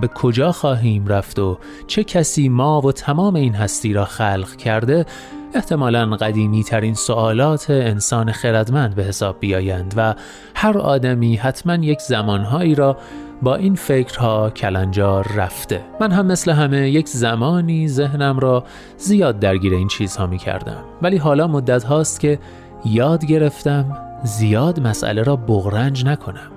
به 0.00 0.08
کجا 0.08 0.52
خواهیم 0.52 1.06
رفت 1.06 1.38
و 1.38 1.58
چه 1.86 2.04
کسی 2.04 2.48
ما 2.48 2.80
و 2.80 2.92
تمام 2.92 3.34
این 3.34 3.54
هستی 3.54 3.92
را 3.92 4.04
خلق 4.04 4.56
کرده 4.56 5.06
احتمالا 5.54 6.16
قدیمی 6.16 6.64
ترین 6.64 6.94
سوالات 6.94 7.70
انسان 7.70 8.32
خردمند 8.32 8.94
به 8.94 9.04
حساب 9.04 9.36
بیایند 9.40 9.94
و 9.96 10.14
هر 10.54 10.78
آدمی 10.78 11.36
حتما 11.36 11.74
یک 11.74 12.00
زمانهایی 12.00 12.74
را 12.74 12.96
با 13.42 13.54
این 13.54 13.74
فکرها 13.74 14.50
کلنجار 14.50 15.32
رفته. 15.36 15.80
من 16.00 16.10
هم 16.10 16.26
مثل 16.26 16.50
همه 16.50 16.90
یک 16.90 17.08
زمانی 17.08 17.88
ذهنم 17.88 18.38
را 18.38 18.64
زیاد 18.96 19.38
درگیر 19.38 19.74
این 19.74 19.88
چیزها 19.88 20.26
می 20.26 20.38
کردم 20.38 20.84
ولی 21.02 21.16
حالا 21.16 21.46
مدت 21.46 21.84
هاست 21.84 22.20
که 22.20 22.38
یاد 22.84 23.24
گرفتم 23.24 23.98
زیاد 24.24 24.80
مسئله 24.80 25.22
را 25.22 25.36
بغرنج 25.36 26.04
نکنم. 26.04 26.51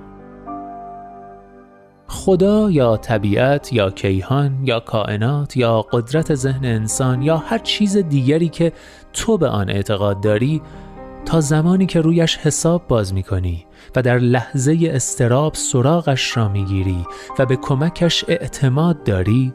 خدا 2.08 2.72
یا 2.72 2.98
طبیعت 2.98 3.74
یا 3.74 3.90
کیهان 3.90 4.60
یا 4.64 4.80
کائنات 4.80 5.58
یا 5.58 5.82
قدرت 5.82 6.36
ذهن 6.36 6.66
انسان 6.66 7.22
یا 7.22 7.38
هر 7.38 7.58
چیز 7.58 7.98
دیگری 7.98 8.50
که 8.50 8.74
تو 9.14 9.38
به 9.38 9.48
آن 9.48 9.70
اعتقاد 9.70 10.22
داری 10.22 10.62
تا 11.26 11.42
زمانی 11.42 11.86
که 11.86 12.02
رویش 12.02 12.38
حساب 12.38 12.88
باز 12.88 13.14
می 13.14 13.24
کنی 13.24 13.66
و 13.96 14.02
در 14.02 14.18
لحظه 14.18 14.78
استراب 14.84 15.54
سراغش 15.54 16.38
را 16.38 16.50
می 16.50 16.66
گیری 16.66 17.06
و 17.40 17.46
به 17.46 17.56
کمکش 17.56 18.26
اعتماد 18.28 19.04
داری 19.04 19.54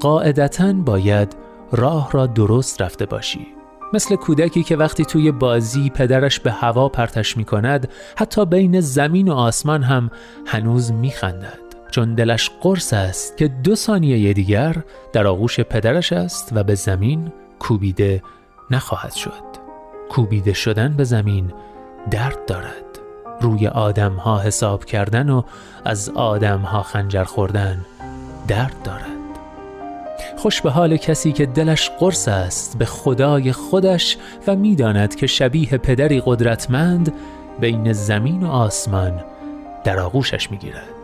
قاعدتا 0.00 0.72
باید 0.72 1.36
راه 1.72 2.12
را 2.12 2.26
درست 2.26 2.82
رفته 2.82 3.06
باشی. 3.06 3.46
مثل 3.92 4.16
کودکی 4.16 4.62
که 4.62 4.76
وقتی 4.76 5.04
توی 5.04 5.32
بازی 5.32 5.90
پدرش 5.90 6.40
به 6.40 6.52
هوا 6.52 6.88
پرتش 6.88 7.36
می 7.36 7.44
کند 7.44 7.88
حتی 8.16 8.46
بین 8.46 8.80
زمین 8.80 9.28
و 9.28 9.32
آسمان 9.32 9.82
هم 9.82 10.10
هنوز 10.46 10.92
می 10.92 11.10
خندد 11.10 11.65
چون 11.96 12.14
دلش 12.14 12.50
قرص 12.60 12.92
است 12.92 13.36
که 13.36 13.48
دو 13.48 13.74
ثانیه 13.74 14.32
دیگر 14.32 14.76
در 15.12 15.26
آغوش 15.26 15.60
پدرش 15.60 16.12
است 16.12 16.48
و 16.52 16.64
به 16.64 16.74
زمین 16.74 17.32
کوبیده 17.58 18.22
نخواهد 18.70 19.12
شد. 19.12 19.42
کوبیده 20.10 20.52
شدن 20.52 20.96
به 20.96 21.04
زمین 21.04 21.52
درد 22.10 22.44
دارد. 22.46 22.84
روی 23.40 23.66
آدم 23.66 24.12
ها 24.12 24.38
حساب 24.38 24.84
کردن 24.84 25.30
و 25.30 25.42
از 25.84 26.08
آدم 26.08 26.60
ها 26.60 26.82
خنجر 26.82 27.24
خوردن 27.24 27.86
درد 28.48 28.76
دارد. 28.84 29.06
خوش 30.36 30.60
به 30.60 30.70
حال 30.70 30.96
کسی 30.96 31.32
که 31.32 31.46
دلش 31.46 31.90
قرص 31.90 32.28
است 32.28 32.78
به 32.78 32.84
خدای 32.84 33.52
خودش 33.52 34.16
و 34.46 34.56
می‌داند 34.56 35.14
که 35.14 35.26
شبیه 35.26 35.78
پدری 35.78 36.22
قدرتمند 36.26 37.12
بین 37.60 37.92
زمین 37.92 38.42
و 38.42 38.50
آسمان 38.50 39.24
در 39.84 39.98
آغوشش 39.98 40.50
می‌گیرد. 40.50 40.95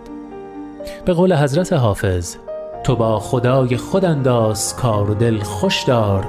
به 1.05 1.13
قول 1.13 1.35
حضرت 1.35 1.73
حافظ 1.73 2.37
تو 2.85 2.97
با 2.97 3.19
خدای 3.19 3.77
خود 3.77 4.05
انداز 4.05 4.77
کار 4.77 5.11
و 5.11 5.15
دل 5.15 5.39
خوش 5.39 5.83
دار 5.83 6.29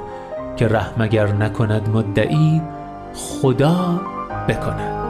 که 0.56 0.68
رحم 0.68 1.02
اگر 1.02 1.26
نکند 1.26 1.88
مدعی 1.88 2.62
خدا 3.14 4.00
بکند. 4.48 5.03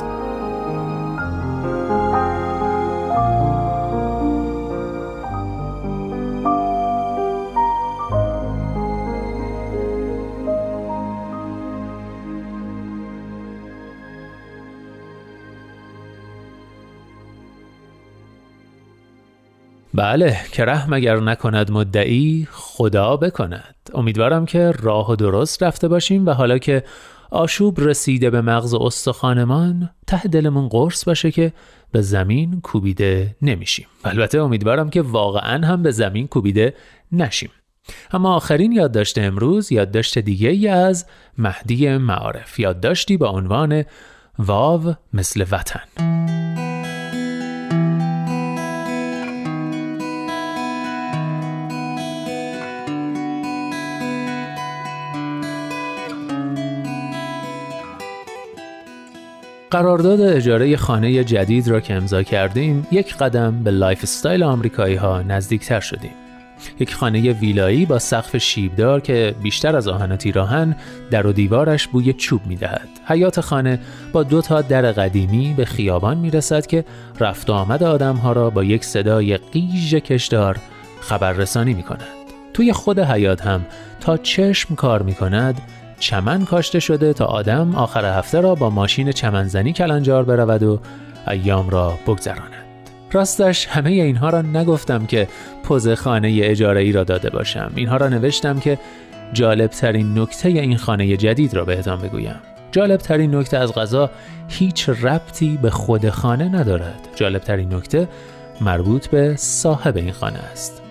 بله 19.95 20.37
که 20.53 20.65
رحم 20.65 20.93
اگر 20.93 21.21
نکند 21.21 21.71
مدعی 21.71 22.49
خدا 22.51 23.17
بکند. 23.17 23.75
امیدوارم 23.95 24.47
که 24.47 24.71
راه 24.71 25.11
و 25.11 25.17
درست 25.17 25.63
رفته 25.63 25.89
باشیم 25.89 26.27
و 26.27 26.31
حالا 26.31 26.59
که 26.59 26.85
آشوب 27.31 27.81
رسیده 27.81 28.31
به 28.31 28.41
مغز 28.41 28.75
استخوانمان 28.75 29.91
ته 30.07 30.29
دلمون 30.29 30.69
قرص 30.69 31.05
باشه 31.05 31.31
که 31.31 31.53
به 31.93 32.01
زمین 32.01 32.61
کوبیده 32.61 33.37
نمیشیم. 33.43 33.87
البته 34.05 34.39
امیدوارم 34.39 34.91
که 34.91 35.03
واقعا 35.03 35.67
هم 35.67 35.83
به 35.83 35.91
زمین 35.91 36.27
کوبیده 36.27 36.75
نشیم. 37.13 37.51
اما 38.13 38.35
آخرین 38.35 38.73
یادداشت 38.73 39.19
امروز 39.19 39.73
یادداشت 39.73 40.19
دیگه 40.19 40.49
ای 40.49 40.69
از 40.69 41.07
مهدی 41.39 41.97
معارف. 41.97 42.61
یادداشتی 42.61 43.17
با 43.17 43.29
عنوان 43.29 43.85
واو 44.39 44.95
مثل 45.13 45.45
وطن. 45.51 46.74
قرارداد 59.75 60.21
اجاره 60.21 60.77
خانه 60.77 61.25
جدید 61.25 61.69
را 61.69 61.81
که 61.81 61.95
امضا 61.95 62.23
کردیم 62.23 62.87
یک 62.91 63.17
قدم 63.17 63.63
به 63.63 63.71
lifestyle 63.71 64.43
آمریکایی 64.43 64.95
ها 64.95 65.23
نزدیکتر 65.23 65.81
شدیم 65.81 66.11
یک 66.81 66.95
خانه 66.95 67.33
ویلایی 67.33 67.87
با 67.87 67.99
سقف 67.99 68.37
شیبدار 68.37 69.01
که 69.01 69.35
بیشتر 69.43 69.77
از 69.77 69.89
آهن 69.89 70.13
و 70.13 70.17
تیراهن 70.17 70.77
در 71.11 71.27
و 71.27 71.33
دیوارش 71.33 71.89
بوی 71.89 72.13
چوب 72.13 72.47
می 72.47 72.57
دهد. 72.57 72.89
حیاط 73.07 73.41
خانه 73.41 73.79
با 74.13 74.23
دو 74.23 74.43
تا 74.43 74.63
در 74.63 74.93
قدیمی 74.93 75.55
به 75.57 75.65
خیابان 75.65 76.17
می 76.17 76.31
رسد 76.31 76.67
که 76.67 76.85
رفت 77.21 77.51
و 77.51 77.53
آمد 77.53 77.83
آدم 77.83 78.17
ها 78.17 78.33
را 78.33 78.51
با 78.51 78.65
یک 78.65 78.85
صدای 78.85 79.37
قیژ 79.37 79.95
کشدار 79.95 80.59
خبررسانی 81.01 81.75
می 81.75 81.83
کند. 81.83 82.01
توی 82.53 82.73
خود 82.73 82.99
حیاط 82.99 83.47
هم 83.47 83.65
تا 84.01 84.17
چشم 84.17 84.75
کار 84.75 85.03
می 85.03 85.15
کند 85.15 85.61
چمن 85.99 86.45
کاشته 86.45 86.81
شده 86.81 87.13
تا 87.13 87.25
آدم 87.25 87.75
آخر 87.75 88.19
هفته 88.19 88.41
را 88.41 88.55
با 88.55 88.71
ماشین 88.71 89.13
چمنزنی 89.13 89.73
کلنجار 89.73 90.25
برود 90.25 90.63
و 90.63 90.81
ایام 91.29 91.71
را 91.71 91.95
بگذراند. 92.07 92.51
راستش 93.13 93.67
همه 93.67 93.91
اینها 93.91 94.31
را 94.31 94.43
نگفتم 94.43 95.07
که 95.07 95.29
پوز 95.63 95.89
خانه 95.89 96.41
اجاره 96.43 96.81
ای 96.81 96.93
را 96.93 97.05
داده 97.05 97.31
باشم. 97.31 97.73
اینها 97.75 97.97
را 97.97 98.09
نوشتم 98.09 98.61
که 98.61 98.79
جالب 99.33 99.71
ترین 99.71 100.19
نکته 100.19 100.49
این 100.49 100.77
خانه 100.77 101.17
جدید 101.17 101.55
را 101.55 101.65
بهتان 101.65 101.99
بگویم. 101.99 102.37
جالب 102.73 103.01
ترین 103.01 103.35
نکته 103.35 103.59
از 103.59 103.73
غذا 103.73 104.11
هیچ 104.49 104.89
ربطی 104.89 105.59
به 105.63 105.71
خود 105.71 106.11
خانه 106.11 106.49
ندارد. 106.49 107.09
جالب 107.17 107.41
ترین 107.41 107.75
نکته 107.75 108.09
مربوط 108.61 109.07
به 109.07 109.37
صاحب 109.37 109.97
این 109.97 110.13
خانه 110.13 110.39
است. 110.39 110.83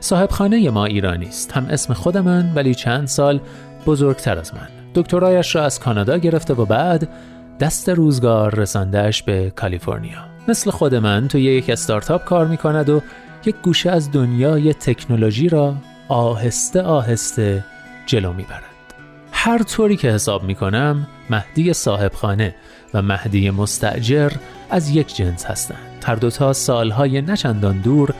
صاحب 0.00 0.30
خانه 0.30 0.70
ما 0.70 0.84
ایرانی 0.84 1.26
است. 1.26 1.52
هم 1.52 1.66
اسم 1.70 1.94
خود 1.94 2.16
من 2.16 2.52
ولی 2.54 2.74
چند 2.74 3.06
سال 3.06 3.40
بزرگتر 3.86 4.38
از 4.38 4.54
من 4.54 4.68
دکترایش 4.94 5.56
را 5.56 5.64
از 5.64 5.80
کانادا 5.80 6.18
گرفته 6.18 6.54
و 6.54 6.64
بعد 6.64 7.08
دست 7.60 7.88
روزگار 7.88 8.54
رساندهش 8.54 9.22
به 9.22 9.52
کالیفرنیا 9.56 10.24
مثل 10.48 10.70
خود 10.70 10.94
من 10.94 11.28
توی 11.28 11.42
یک 11.42 11.70
استارتاپ 11.70 12.24
کار 12.24 12.46
می 12.46 12.56
کند 12.56 12.88
و 12.88 13.02
یک 13.46 13.56
گوشه 13.62 13.90
از 13.90 14.12
دنیای 14.12 14.74
تکنولوژی 14.74 15.48
را 15.48 15.74
آهسته 16.08 16.82
آهسته 16.82 17.64
جلو 18.06 18.32
می 18.32 18.42
برد. 18.42 18.62
هر 19.32 19.62
طوری 19.62 19.96
که 19.96 20.10
حساب 20.10 20.44
می 20.44 20.54
کنم 20.54 21.06
مهدی 21.30 21.72
صاحبخانه 21.72 22.54
و 22.94 23.02
مهدی 23.02 23.50
مستعجر 23.50 24.32
از 24.70 24.90
یک 24.90 25.16
جنس 25.16 25.46
هستند. 25.46 26.04
هر 26.04 26.14
دوتا 26.14 26.52
سالهای 26.52 27.22
نچندان 27.22 27.78
دور 27.78 28.14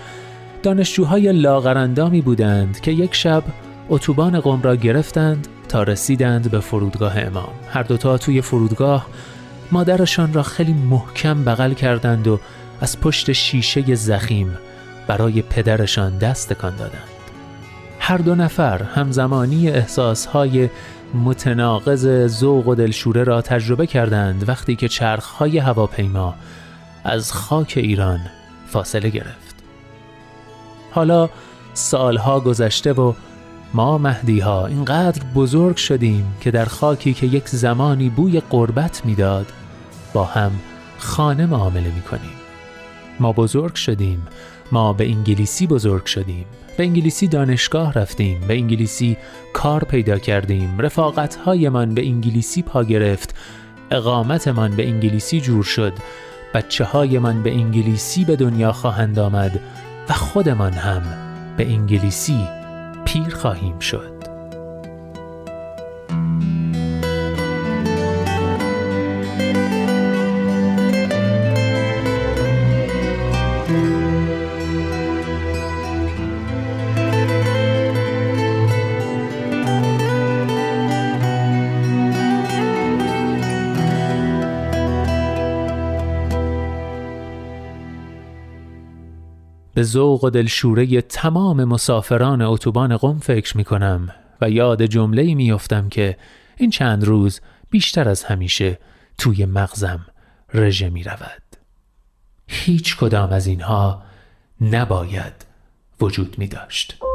دانشجوهای 0.63 1.33
لاغرندامی 1.33 2.21
بودند 2.21 2.81
که 2.81 2.91
یک 2.91 3.15
شب 3.15 3.43
اتوبان 3.89 4.41
قم 4.41 4.63
را 4.63 4.77
گرفتند 4.77 5.49
تا 5.69 5.83
رسیدند 5.83 6.51
به 6.51 6.61
فرودگاه 6.61 7.19
امام. 7.19 7.53
هر 7.71 7.83
دوتا 7.83 8.19
توی 8.19 8.41
فرودگاه 8.41 9.07
مادرشان 9.73 10.33
را 10.33 10.43
خیلی 10.43 10.73
محکم 10.73 11.45
بغل 11.45 11.73
کردند 11.73 12.29
و 12.29 12.41
از 12.81 13.01
پشت 13.01 13.33
شیشه 13.33 13.95
زخیم 13.95 14.59
برای 15.07 15.43
پدرشان 15.43 16.19
دست 16.19 16.53
تکان 16.53 16.77
دادند. 16.77 17.09
هر 17.99 18.17
دو 18.17 18.35
نفر 18.35 18.83
همزمانی 18.83 19.69
احساسهای 19.69 20.69
متناقض 21.15 22.27
ذوق 22.27 22.69
و 22.69 22.75
دلشوره 22.75 23.25
را 23.25 23.43
تجربه 23.43 23.87
کردند 23.87 24.49
وقتی 24.49 24.77
که 24.77 24.89
چرخهای 24.89 25.59
هواپیما 25.59 26.35
از 27.05 27.33
خاک 27.33 27.73
ایران 27.77 28.21
فاصله 28.67 29.09
گرفت. 29.09 29.55
حالا 30.91 31.29
سالها 31.75 32.41
گذشته 32.41 32.93
و 32.93 33.13
ما 33.75 33.99
مهدی 33.99 34.41
ها 34.41 34.67
اینقدر 34.67 35.23
بزرگ 35.35 35.77
شدیم 35.77 36.35
که 36.41 36.51
در 36.51 36.65
خاکی 36.65 37.15
که 37.15 37.27
یک 37.27 37.49
زمانی 37.49 38.09
بوی 38.09 38.41
قربت 38.41 39.07
می‌داد 39.07 39.47
با 40.13 40.25
هم 40.25 40.53
خانه 40.99 41.47
معامله 41.47 41.91
می 41.95 42.03
کنیم. 42.03 42.35
ما 43.21 43.33
بزرگ 43.33 43.75
شدیم 43.75 44.27
ما 44.73 44.93
به 44.93 45.09
انگلیسی 45.09 45.67
بزرگ 45.67 46.05
شدیم 46.05 46.45
به 46.77 46.85
انگلیسی 46.85 47.29
دانشگاه 47.29 47.93
رفتیم 47.93 48.41
به 48.49 48.55
انگلیسی 48.55 49.17
کار 49.53 49.85
پیدا 49.85 50.19
کردیم 50.19 50.79
رفاقت 50.79 51.37
هایمان 51.37 51.95
به 51.95 52.07
انگلیسی 52.07 52.63
پا 52.63 52.85
گرفت 52.85 53.35
اقامتمان 53.91 54.77
به 54.77 54.89
انگلیسی 54.89 55.41
جور 55.41 55.65
شد 55.65 55.93
بچه 56.55 56.85
هایمان 56.85 57.43
به 57.43 57.53
انگلیسی 57.53 58.25
به 58.25 58.37
دنیا 58.37 58.73
خواهند 58.73 59.19
آمد 59.19 59.61
و 60.09 60.13
خودمان 60.13 60.73
هم 60.73 61.03
به 61.57 61.67
انگلیسی 61.67 62.64
پیر 63.15 63.35
خواهیم 63.35 63.79
شد. 63.79 64.14
ذوق 89.85 90.25
و 90.25 90.31
دلشوره 90.31 91.01
تمام 91.01 91.65
مسافران 91.65 92.43
اتوبان 92.43 92.97
قم 92.97 93.19
فکر 93.19 93.57
می 93.57 93.65
کنم 93.65 94.09
و 94.41 94.51
یاد 94.51 94.83
جمله 94.83 95.35
میافتم 95.35 95.89
که 95.89 96.17
این 96.57 96.71
چند 96.71 97.05
روز 97.05 97.41
بیشتر 97.71 98.09
از 98.09 98.25
همیشه 98.25 98.79
توی 99.19 99.47
مغزم 99.47 100.07
رژه 100.55 100.91
می 100.91 101.05
رود. 101.05 101.43
هیچ 102.47 102.97
کدام 102.97 103.33
از 103.33 103.47
اینها 103.47 104.03
نباید 104.61 105.47
وجود 106.01 106.39
می 106.39 106.49
داشت. 106.49 107.14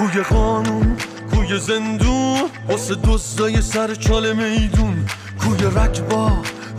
کوی 0.00 0.22
قانون 0.22 0.96
کوی 1.34 1.58
زندون 1.58 2.40
واسه 2.68 2.94
دزدای 2.94 3.62
سر 3.62 3.94
چال 3.94 4.32
میدون. 4.32 5.06
کوی 5.40 5.64
رکبا 5.76 6.32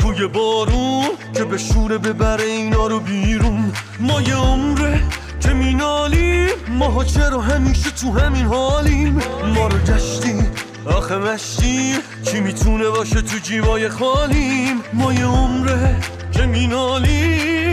کوی 0.03 0.28
بارون 0.28 1.05
که 1.34 1.43
به 1.43 1.57
شوره 1.57 1.97
ببره 1.97 2.43
اینا 2.43 2.88
رو 2.88 2.99
بیرون. 2.99 3.72
ما 3.99 4.22
یه 4.22 4.36
عمره 4.36 5.01
که 5.39 5.49
مینالیم 5.49 6.49
ماها 6.69 7.03
چرا 7.03 7.41
همیشه 7.41 7.91
تو 7.91 8.19
همین 8.19 8.45
حالیم؟ 8.45 9.19
ما 9.55 9.67
رو 9.67 9.78
گشتیم 9.78 10.51
آخه 10.86 11.17
مشتیم. 11.17 11.95
کی 12.26 12.39
می‌تونه 12.39 12.89
باشه 12.89 13.22
تو 13.22 13.38
جیبای 13.38 13.89
خالیم؟ 13.89 14.82
ما 14.93 15.13
یه 15.13 15.26
عمره 15.26 15.95
که 16.32 16.41
مینالیم. 16.41 17.72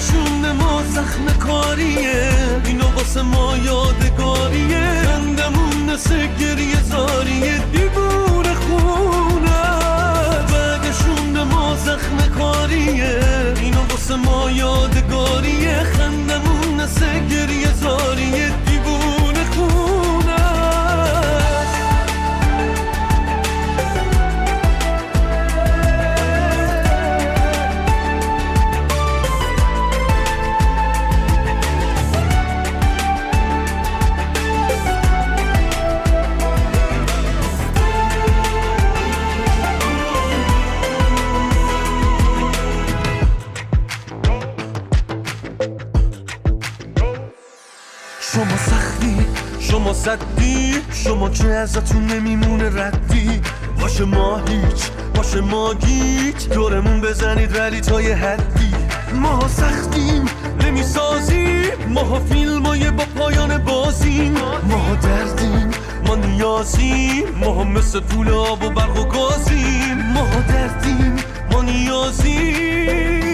بعدشون 0.00 0.52
ما 0.52 0.82
زخم 0.82 1.26
کاریه. 1.38 2.30
اینو 2.64 2.84
واسه 2.84 3.22
ما 3.22 3.56
یادگاریه. 3.56 5.02
خندمون 5.04 5.90
نسه 5.90 6.28
ازتون 51.60 52.06
نمیمونه 52.06 52.82
ردی. 52.82 53.40
باشه 53.80 54.04
ما 54.04 54.38
هیچ 54.38 54.90
باشه 55.14 55.40
ما 55.40 55.74
گیج. 55.74 56.48
دورمون 56.48 57.00
بزنید 57.00 57.56
ولی 57.56 57.80
تا 57.80 58.00
یه 58.00 58.16
حدی. 58.16 58.72
ما 59.14 59.48
سختیم 59.48 60.24
نمی‌سازیم. 60.64 61.64
ما 61.88 62.20
فیلمای 62.20 62.90
با 62.90 63.04
پایان 63.16 63.58
بازیم. 63.58 64.32
ما 64.70 64.96
دردیم 65.02 65.70
ما 66.06 66.14
نیازیم. 66.16 67.24
ما 67.40 67.64
مثل 67.64 68.00
پول 68.00 68.28
آب 68.30 68.62
و 68.62 68.70
برق 68.70 68.96
و 68.98 69.04
گازیم. 69.04 69.98
ما 70.14 70.26
دردیم 70.48 71.16
ما 71.52 71.62
نیازیم. 71.62 73.29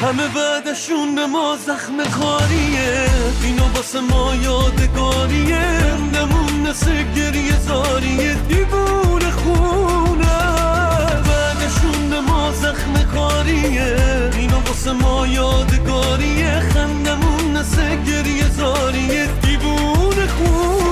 همه 0.00 0.28
بعدشون 0.28 1.26
ما 1.26 1.56
زخم 1.56 1.96
کاریه. 1.96 3.10
اینو 3.42 3.64
واسه 3.74 4.00
ما 4.00 4.34
یادگاریه. 4.34 5.94
نمون 6.14 6.66
نسه 6.66 7.04
گریه 7.16 7.58
زاریه. 7.60 8.34
دیوون 8.34 9.30
خونه. 9.30 10.38
بعدشون 11.28 12.20
ما 12.28 12.52
زخم 12.52 12.94
کاریه. 13.14 13.96
اینو 14.36 14.60
واسه 14.66 14.92
ما 14.92 15.26
یادگاریه. 15.26 16.60
خندمون 16.74 17.56
نسه 17.56 17.96
گریه 17.96 18.48
زاریه. 18.50 19.26
دیوون 19.42 20.26
خونه. 20.26 20.89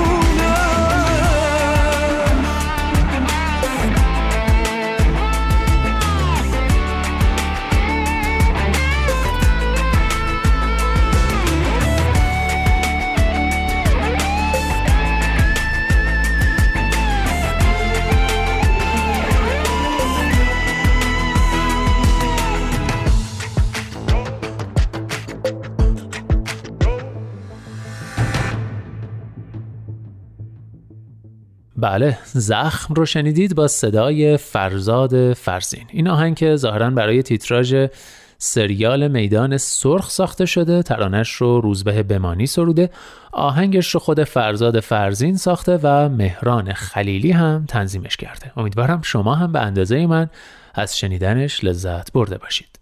بله 31.80 32.18
زخم 32.24 32.94
رو 32.94 33.06
شنیدید 33.06 33.54
با 33.54 33.68
صدای 33.68 34.36
فرزاد 34.36 35.32
فرزین. 35.32 35.86
این 35.90 36.08
آهنگ 36.08 36.36
که 36.36 36.56
ظاهرا 36.56 36.90
برای 36.90 37.22
تیتراژ 37.22 37.86
سریال 38.38 39.08
میدان 39.08 39.56
سرخ 39.56 40.10
ساخته 40.10 40.46
شده 40.46 40.82
ترانش 40.82 41.32
رو 41.32 41.60
روزبه 41.60 42.02
بمانی 42.02 42.46
سروده. 42.46 42.90
آهنگش 43.32 43.90
رو 43.90 44.00
خود 44.00 44.24
فرزاد 44.24 44.80
فرزین 44.80 45.36
ساخته 45.36 45.80
و 45.82 46.08
مهران 46.08 46.72
خلیلی 46.72 47.30
هم 47.30 47.64
تنظیمش 47.68 48.16
کرده. 48.16 48.52
امیدوارم 48.56 49.02
شما 49.02 49.34
هم 49.34 49.52
به 49.52 49.60
اندازه 49.60 50.06
من 50.06 50.30
از 50.74 50.98
شنیدنش 50.98 51.64
لذت 51.64 52.12
برده 52.12 52.38
باشید. 52.38 52.77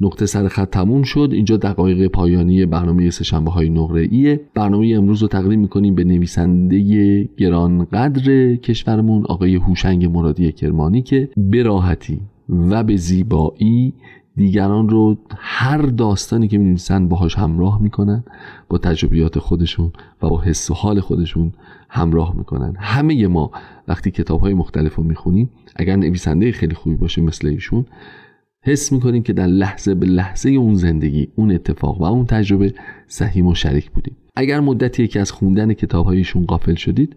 نقطه 0.00 0.26
سر 0.26 0.48
خط 0.48 0.70
تموم 0.70 1.02
شد. 1.02 1.28
اینجا 1.32 1.56
دقایق 1.56 2.06
پایانی 2.06 2.66
برنامه 2.66 3.10
سهشنبه 3.10 3.50
های 3.50 3.70
نقره 3.70 4.40
برنامه 4.54 4.92
امروز 4.96 5.22
رو 5.22 5.28
تقدیم 5.28 5.60
می‌کنیم 5.60 5.94
به 5.94 6.04
نویسنده 6.04 7.28
گرانقدر 7.36 8.56
کشورمون 8.56 9.24
آقای 9.24 9.56
هوشنگ 9.56 10.06
مرادی 10.06 10.52
کرمانی 10.52 11.02
که 11.02 11.28
به 11.36 11.62
راحتی 11.62 12.20
و 12.48 12.84
به 12.84 12.96
زیبایی 12.96 13.94
دیگران 14.36 14.88
رو 14.88 15.16
هر 15.38 15.82
داستانی 15.82 16.48
که 16.48 16.58
می‌نویسن 16.58 17.08
باهاش 17.08 17.34
همراه 17.38 17.82
می‌کنن 17.82 18.24
با 18.68 18.78
تجربیات 18.78 19.38
خودشون 19.38 19.92
و 20.22 20.28
با 20.28 20.40
حس 20.40 20.70
و 20.70 20.74
حال 20.74 21.00
خودشون 21.00 21.52
همراه 21.88 22.36
می‌کنن. 22.36 22.74
همه 22.78 23.26
ما 23.26 23.50
وقتی 23.88 24.10
کتاب 24.10 24.40
های 24.40 24.54
مختلف 24.54 24.94
رو 24.94 25.04
می‌خونیم 25.04 25.50
اگر 25.76 25.96
نویسنده 25.96 26.52
خیلی 26.52 26.74
خوبی 26.74 26.96
باشه 26.96 27.22
مثل 27.22 27.48
ایشون 27.48 27.84
حس 28.66 28.92
می‌کنیم 28.92 29.22
که 29.22 29.32
در 29.32 29.46
لحظه 29.46 29.94
به 29.94 30.06
لحظه 30.06 30.50
اون 30.50 30.74
زندگی 30.74 31.28
اون 31.36 31.50
اتفاق 31.50 32.00
و 32.00 32.04
اون 32.04 32.26
تجربه 32.26 32.74
سهیم 33.06 33.46
و 33.46 33.54
شریک 33.54 33.90
بودیم. 33.90 34.16
اگر 34.36 34.60
مدتی 34.60 35.08
که 35.08 35.20
از 35.20 35.32
خوندن 35.32 35.72
کتاب 35.72 36.06
هایشون 36.06 36.44
قافل 36.44 36.74
شدید 36.74 37.16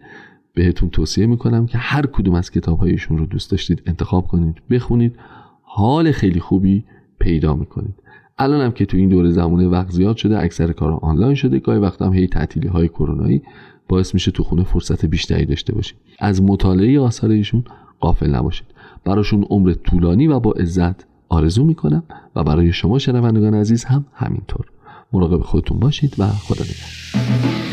بهتون 0.54 0.90
توصیه 0.90 1.26
می‌کنم 1.26 1.66
که 1.66 1.78
هر 1.78 2.06
کدوم 2.06 2.34
از 2.34 2.52
کتاب 2.52 2.80
هایشون 2.80 3.18
رو 3.18 3.26
دوست 3.26 3.52
داشتید 3.52 3.82
انتخاب 3.86 4.28
کنید 4.28 4.56
بخونید 4.70 5.16
حال 5.62 6.12
خیلی 6.12 6.40
خوبی 6.40 6.84
پیدا 7.20 7.56
می‌کنید. 7.56 7.96
الان 8.38 8.62
هم 8.62 8.72
که 8.72 8.86
تو 8.86 8.98
این 8.98 9.10
دور 9.10 9.30
زمانه 9.30 9.68
وقت 9.68 9.92
زیاد 9.92 10.18
شده 10.18 10.40
اکثر 10.40 10.72
کارا 10.72 10.98
آنلاین 10.98 11.36
شده 11.36 11.60
گاهی 11.60 11.80
وقت 11.80 12.02
هم 12.02 12.14
هی 12.14 12.28
تعطیلی 12.28 12.68
های 12.68 12.88
کرونایی 12.88 13.42
باعث 13.88 14.14
میشه 14.14 14.32
تو 14.32 14.44
خونه 14.44 14.64
فرصت 14.64 15.06
بیشتری 15.06 15.46
داشته 15.46 15.76
باشید. 15.76 15.98
از 16.20 16.42
مطالعه 16.44 17.00
آثار 17.00 17.30
ایشون 17.30 17.64
غافل 18.02 18.36
نباشید. 18.36 18.68
براشون 19.06 19.46
عمر 19.50 19.74
طولانی 19.74 20.28
و 20.28 20.40
با 20.40 20.52
عزت 20.52 21.10
آرزو 21.30 21.64
می‌کنم 21.64 22.04
و 22.36 22.44
برای 22.44 22.74
شما 22.74 23.00
شنوندگان 23.00 23.54
عزیز 23.54 23.84
هم 23.84 24.06
همینطور. 24.14 24.66
مراقب 25.14 25.42
خودتون 25.42 25.80
باشید 25.80 26.16
و 26.18 26.28
خدا 26.28 26.64
نگهدار. 26.64 27.69